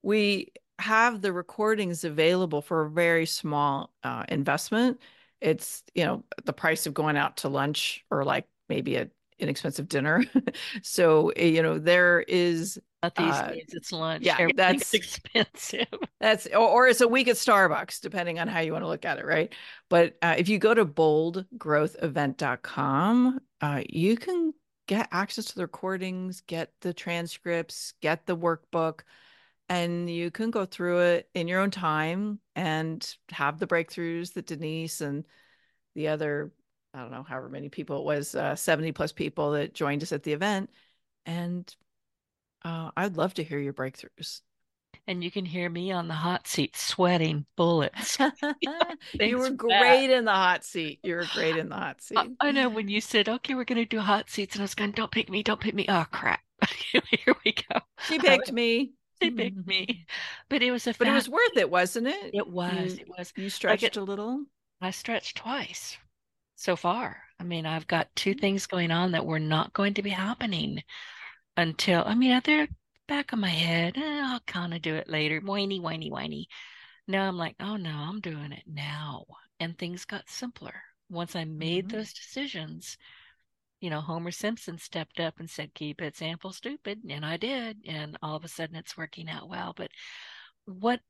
[0.02, 5.00] We have the recordings available for a very small uh, investment.
[5.40, 9.08] It's, you know, the price of going out to lunch or like maybe a
[9.40, 10.24] inexpensive dinner.
[10.82, 14.24] so, eh, you know, there is Not these uh, days it's lunch.
[14.24, 15.86] Yeah, that's expensive.
[16.20, 19.04] That's or, or, it's a week at Starbucks, depending on how you want to look
[19.04, 19.52] at it, right?
[19.88, 24.52] But uh, if you go to boldgrowthevent.com, uh, you can
[24.86, 29.00] get access to the recordings, get the transcripts, get the workbook,
[29.68, 34.46] and you can go through it in your own time and have the breakthroughs that
[34.46, 35.24] Denise and
[35.94, 36.50] the other
[36.92, 40.12] I don't know, however many people it was, uh, 70 plus people that joined us
[40.12, 40.70] at the event.
[41.24, 41.72] And
[42.64, 44.40] uh, I'd love to hear your breakthroughs.
[45.06, 48.18] And you can hear me on the hot seat sweating bullets.
[49.14, 50.10] you were great that.
[50.10, 51.00] in the hot seat.
[51.02, 52.18] You were great in the hot seat.
[52.18, 54.56] I, I know when you said, okay, we're going to do hot seats.
[54.56, 55.86] And I was going, don't pick me, don't pick me.
[55.88, 56.40] Oh, crap.
[56.92, 57.80] Here we go.
[58.06, 58.92] She picked me.
[59.22, 60.06] She picked me.
[60.48, 62.34] But it was a But it was worth it, wasn't it?
[62.34, 62.94] It was.
[62.94, 63.32] You, it was.
[63.36, 64.44] You stretched like it, a little?
[64.80, 65.96] I stretched twice
[66.60, 67.22] so far.
[67.38, 68.40] I mean, I've got two mm-hmm.
[68.40, 70.82] things going on that were not going to be happening
[71.56, 72.68] until, I mean, they're
[73.08, 73.96] back of my head.
[73.96, 75.40] Eh, I'll kind of do it later.
[75.40, 76.48] Whiny, whiny, whiny.
[77.08, 79.24] Now I'm like, oh no, I'm doing it now.
[79.58, 80.74] And things got simpler.
[81.08, 81.96] Once I made mm-hmm.
[81.96, 82.98] those decisions,
[83.80, 87.00] you know, Homer Simpson stepped up and said, keep it sample stupid.
[87.08, 87.78] And I did.
[87.88, 89.72] And all of a sudden it's working out well.
[89.74, 89.90] But
[90.66, 91.00] what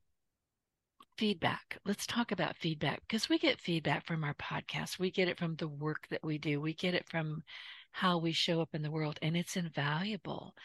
[1.21, 1.77] feedback.
[1.85, 4.97] Let's talk about feedback because we get feedback from our podcast.
[4.97, 6.59] We get it from the work that we do.
[6.59, 7.43] We get it from
[7.91, 10.55] how we show up in the world, and it's invaluable.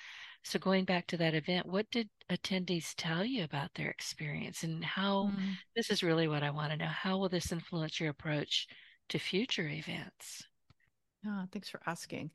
[0.44, 4.82] So, going back to that event, what did attendees tell you about their experience and
[4.82, 5.50] how mm-hmm.
[5.76, 6.86] this is really what I want to know?
[6.86, 8.66] How will this influence your approach
[9.10, 10.42] to future events?
[11.26, 12.30] Oh, thanks for asking.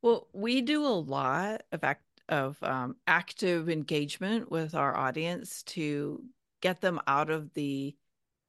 [0.00, 6.22] Well, we do a lot of act of um, active engagement with our audience to
[6.60, 7.94] get them out of the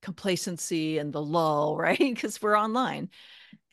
[0.01, 1.97] complacency and the lull, right?
[1.97, 3.10] Because we're online.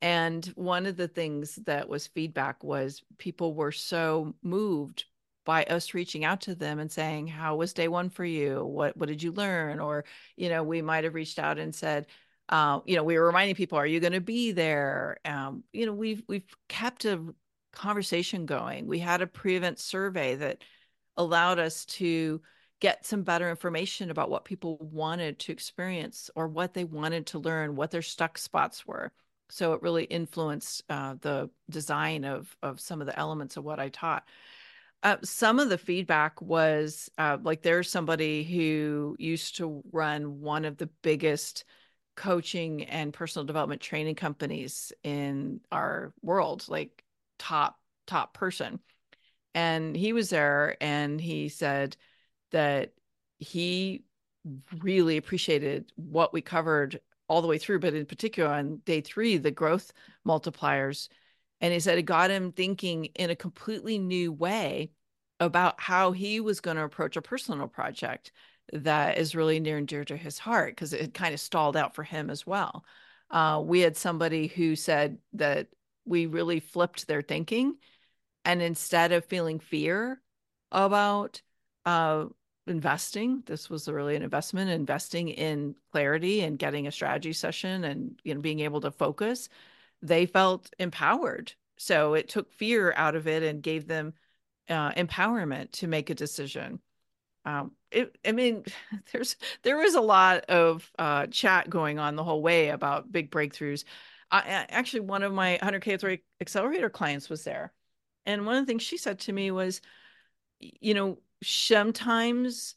[0.02, 5.04] And one of the things that was feedback was people were so moved
[5.44, 8.64] by us reaching out to them and saying, "How was day one for you?
[8.64, 10.04] What what did you learn?" Or
[10.36, 12.06] you know, we might have reached out and said,
[12.48, 15.86] uh, you know, we were reminding people, "Are you going to be there?" Um, you
[15.86, 17.34] know, we've we've kept a
[17.72, 18.86] conversation going.
[18.86, 20.62] We had a pre-event survey that
[21.16, 22.40] allowed us to
[22.80, 27.38] get some better information about what people wanted to experience or what they wanted to
[27.38, 29.12] learn, what their stuck spots were.
[29.48, 33.78] So it really influenced uh, the design of of some of the elements of what
[33.78, 34.24] I taught.
[35.02, 40.64] Uh, some of the feedback was uh, like there's somebody who used to run one
[40.64, 41.64] of the biggest
[42.16, 47.04] coaching and personal development training companies in our world, like
[47.38, 48.80] top top person,
[49.54, 51.96] and he was there and he said
[52.52, 52.92] that
[53.38, 54.04] he
[54.78, 59.36] really appreciated what we covered all the way through, but in particular on day three,
[59.36, 59.92] the growth
[60.26, 61.08] multipliers.
[61.60, 64.90] And he said it got him thinking in a completely new way
[65.40, 68.32] about how he was going to approach a personal project
[68.72, 71.94] that is really near and dear to his heart because it kind of stalled out
[71.94, 72.84] for him as well.
[73.30, 75.68] Uh, we had somebody who said that
[76.04, 77.74] we really flipped their thinking.
[78.44, 80.20] And instead of feeling fear
[80.70, 81.42] about
[81.86, 82.26] uh,
[82.66, 83.42] investing.
[83.46, 88.34] This was really an investment, investing in clarity and getting a strategy session and you
[88.34, 89.48] know being able to focus.
[90.02, 91.52] They felt empowered.
[91.78, 94.14] So it took fear out of it and gave them
[94.68, 96.80] uh, empowerment to make a decision.
[97.44, 98.64] Um, it, I mean,
[99.12, 103.30] there's there was a lot of uh, chat going on the whole way about big
[103.30, 103.84] breakthroughs.
[104.30, 107.72] I, actually, one of my 100K Authority Accelerator clients was there,
[108.26, 109.80] and one of the things she said to me was,
[110.60, 112.74] you know, sometimes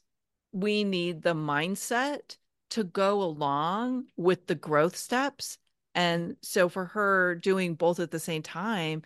[0.52, 2.36] we need the mindset
[2.70, 5.58] to go along with the growth steps.
[5.94, 9.02] And so for her doing both at the same time,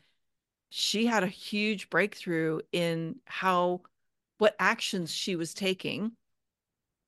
[0.70, 3.82] she had a huge breakthrough in how
[4.38, 6.12] what actions she was taking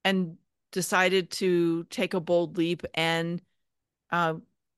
[0.05, 0.37] and
[0.71, 3.43] decided to take a bold leap and
[4.11, 4.35] uh,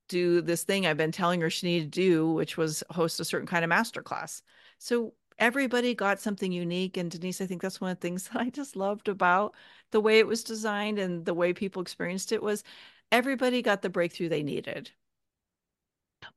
[0.07, 3.25] do this thing I've been telling her she needed to do, which was host a
[3.25, 4.41] certain kind of masterclass.
[4.79, 6.97] So everybody got something unique.
[6.97, 9.55] And Denise, I think that's one of the things that I just loved about
[9.91, 12.63] the way it was designed and the way people experienced it was
[13.11, 14.91] everybody got the breakthrough they needed.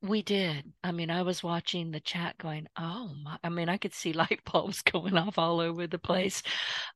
[0.01, 0.73] We did.
[0.85, 3.39] I mean, I was watching the chat going, oh, my.
[3.43, 6.43] I mean, I could see light bulbs going off all over the place.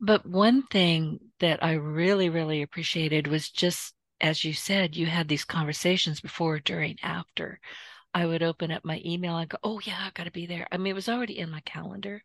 [0.00, 5.28] But one thing that I really, really appreciated was just, as you said, you had
[5.28, 7.60] these conversations before, during, after.
[8.16, 10.66] I would open up my email and go, oh, yeah, I got to be there.
[10.72, 12.22] I mean, it was already in my calendar,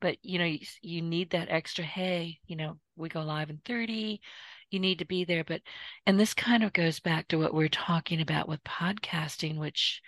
[0.00, 3.60] but you know, you, you need that extra, hey, you know, we go live in
[3.64, 4.20] 30
[4.70, 5.44] you need to be there.
[5.44, 5.62] But,
[6.06, 10.02] and this kind of goes back to what we're talking about with podcasting, which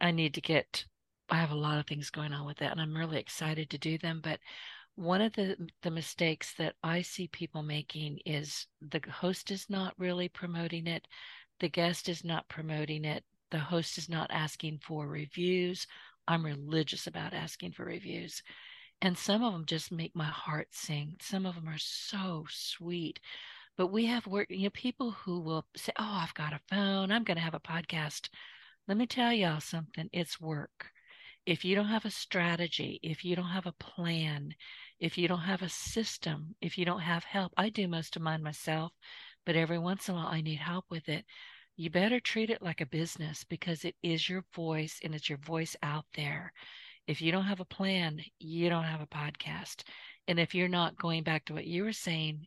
[0.00, 0.84] I need to get.
[1.28, 3.78] I have a lot of things going on with that, and I'm really excited to
[3.78, 4.20] do them.
[4.22, 4.40] But
[4.96, 9.94] one of the the mistakes that I see people making is the host is not
[9.98, 11.06] really promoting it,
[11.60, 15.86] the guest is not promoting it, the host is not asking for reviews.
[16.28, 18.42] I'm religious about asking for reviews.
[19.02, 21.16] And some of them just make my heart sing.
[21.20, 23.18] Some of them are so sweet.
[23.76, 27.10] But we have work, you know, people who will say, Oh, I've got a phone,
[27.10, 28.28] I'm going to have a podcast.
[28.86, 30.90] Let me tell y'all something it's work.
[31.46, 34.54] If you don't have a strategy, if you don't have a plan,
[35.00, 38.22] if you don't have a system, if you don't have help, I do most of
[38.22, 38.92] mine myself,
[39.46, 41.24] but every once in a while I need help with it.
[41.80, 45.38] You better treat it like a business because it is your voice and it's your
[45.38, 46.52] voice out there.
[47.06, 49.84] If you don't have a plan, you don't have a podcast.
[50.28, 52.46] And if you're not going back to what you were saying,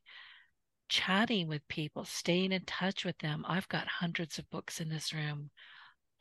[0.87, 3.43] chatting with people, staying in touch with them.
[3.47, 5.49] I've got hundreds of books in this room,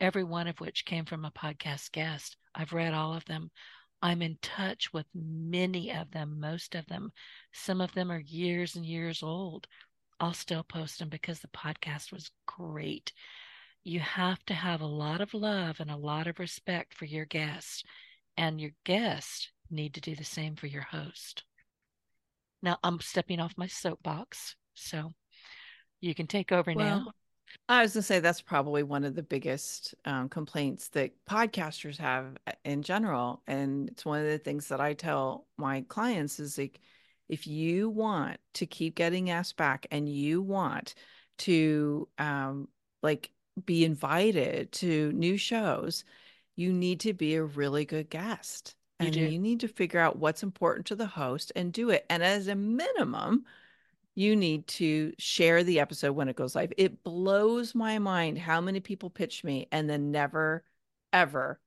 [0.00, 2.38] every one of which came from a podcast guest.
[2.54, 3.50] I've read all of them.
[4.00, 7.12] I'm in touch with many of them, most of them.
[7.52, 9.66] Some of them are years and years old.
[10.22, 13.12] I'll still post them because the podcast was great.
[13.82, 17.24] You have to have a lot of love and a lot of respect for your
[17.24, 17.82] guests,
[18.36, 21.42] and your guests need to do the same for your host.
[22.62, 25.10] Now, I'm stepping off my soapbox so
[26.00, 27.12] you can take over well, now.
[27.68, 31.98] I was going to say that's probably one of the biggest um, complaints that podcasters
[31.98, 33.42] have uh, in general.
[33.48, 36.78] And it's one of the things that I tell my clients is like,
[37.32, 40.94] if you want to keep getting asked back and you want
[41.38, 42.68] to um,
[43.02, 43.30] like
[43.64, 46.04] be invited to new shows,
[46.56, 48.74] you need to be a really good guest.
[49.00, 52.04] And you, you need to figure out what's important to the host and do it.
[52.10, 53.46] And as a minimum,
[54.14, 56.74] you need to share the episode when it goes live.
[56.76, 60.64] It blows my mind how many people pitch me and then never,
[61.14, 61.58] ever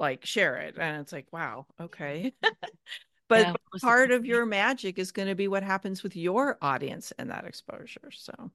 [0.00, 0.74] like share it.
[0.76, 2.34] And it's like, wow, okay.
[3.34, 7.12] but yeah, part of your magic is going to be what happens with your audience
[7.18, 8.10] and that exposure.
[8.12, 8.50] So,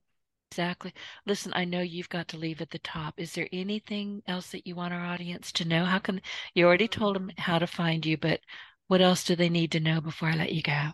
[0.51, 0.93] exactly.
[1.25, 3.15] Listen, I know you've got to leave at the top.
[3.17, 5.85] Is there anything else that you want our audience to know?
[5.85, 6.21] How can
[6.53, 8.39] you already told them how to find you, but
[8.87, 10.89] what else do they need to know before I let you go?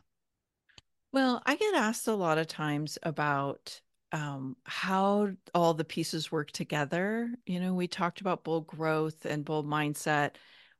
[1.12, 3.80] Well, I get asked a lot of times about
[4.12, 7.34] um, how all the pieces work together.
[7.46, 10.36] You know, we talked about bold growth and bold mindset.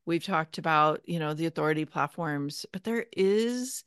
[0.06, 3.84] We've talked about, you know, the authority platforms, but there is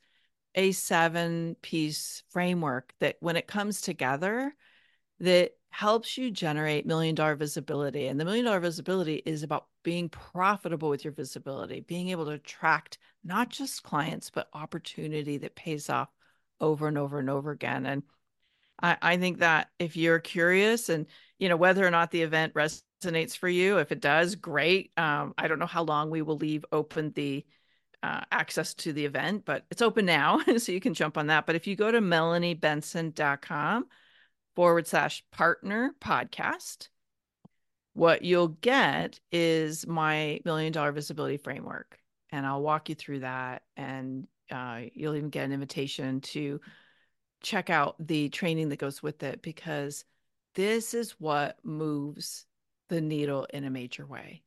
[0.54, 4.54] a seven piece framework that when it comes together,
[5.20, 8.08] that helps you generate million dollar visibility.
[8.08, 12.32] And the million dollar visibility is about being profitable with your visibility, being able to
[12.32, 16.10] attract not just clients, but opportunity that pays off
[16.60, 17.86] over and over and over again.
[17.86, 18.04] And
[18.82, 21.06] I, I think that if you're curious and,
[21.38, 22.54] you know, whether or not the event
[23.00, 24.92] resonates for you, if it does, great.
[24.98, 27.46] Um, I don't know how long we will leave open the
[28.02, 30.40] uh, access to the event, but it's open now.
[30.58, 31.46] so you can jump on that.
[31.46, 33.86] But if you go to melaniebenson.com
[34.56, 36.90] forward slash partner podcast,
[37.94, 42.00] what you'll get is my million dollar visibility framework.
[42.32, 46.62] And I'll walk you through that and uh, you'll even get an invitation to
[47.42, 50.06] check out the training that goes with it because
[50.56, 52.46] this is what moves
[52.90, 54.44] the needle in a major way.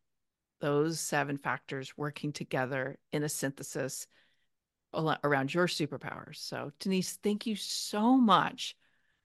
[0.61, 4.07] Those seven factors working together in a synthesis
[4.95, 6.37] around your superpowers.
[6.37, 8.77] So, Denise, thank you so much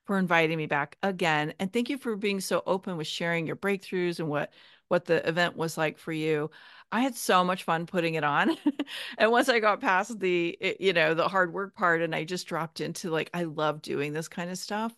[0.05, 3.57] for inviting me back again and thank you for being so open with sharing your
[3.57, 4.53] breakthroughs and what
[4.87, 6.49] what the event was like for you.
[6.93, 8.55] I had so much fun putting it on.
[9.17, 12.23] and once I got past the eh, you know, the hard work part and I
[12.23, 14.95] just dropped into like I love doing this kind of stuff.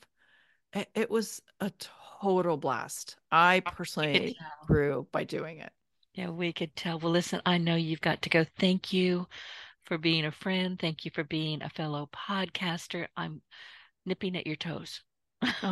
[0.73, 1.71] It, it was a
[2.21, 3.17] total blast.
[3.31, 5.71] I oh, personally grew by doing it.
[6.13, 6.99] Yeah, we could tell.
[6.99, 8.45] Well, listen, I know you've got to go.
[8.57, 9.27] Thank you
[9.85, 10.77] for being a friend.
[10.79, 13.07] Thank you for being a fellow podcaster.
[13.15, 13.41] I'm
[14.05, 15.01] nipping at your toes.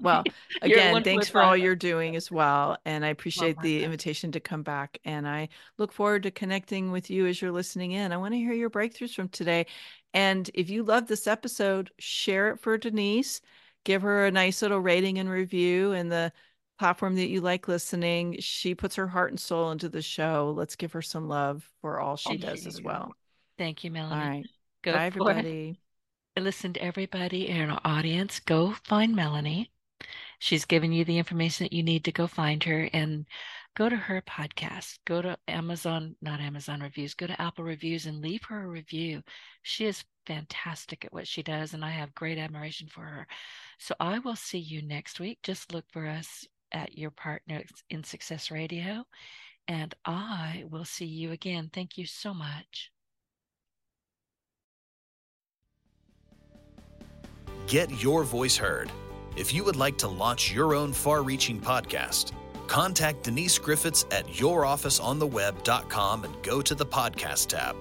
[0.00, 0.22] Well,
[0.62, 2.76] again, thanks for all you're doing as well.
[2.84, 4.98] And I appreciate the invitation to come back.
[5.04, 8.12] And I look forward to connecting with you as you're listening in.
[8.12, 9.66] I want to hear your breakthroughs from today.
[10.14, 13.40] And if you love this episode, share it for Denise.
[13.84, 16.32] Give her a nice little rating and review in the
[16.78, 18.36] platform that you like listening.
[18.40, 20.52] She puts her heart and soul into the show.
[20.56, 23.12] Let's give her some love for all she does as well.
[23.56, 24.14] Thank you, Melanie.
[24.14, 24.46] All right.
[24.82, 25.80] Go Bye, everybody.
[26.38, 28.38] Listen to everybody in our audience.
[28.40, 29.72] Go find Melanie.
[30.38, 33.26] She's given you the information that you need to go find her and
[33.76, 34.98] go to her podcast.
[35.04, 39.22] Go to Amazon, not Amazon reviews, go to Apple reviews and leave her a review.
[39.62, 43.26] She is fantastic at what she does, and I have great admiration for her.
[43.78, 45.38] So I will see you next week.
[45.42, 49.04] Just look for us at your partner in Success Radio,
[49.66, 51.70] and I will see you again.
[51.72, 52.90] Thank you so much.
[57.66, 58.90] Get your voice heard.
[59.36, 62.32] If you would like to launch your own far reaching podcast,
[62.66, 67.76] contact Denise Griffiths at yourofficeontheweb.com and go to the podcast tab.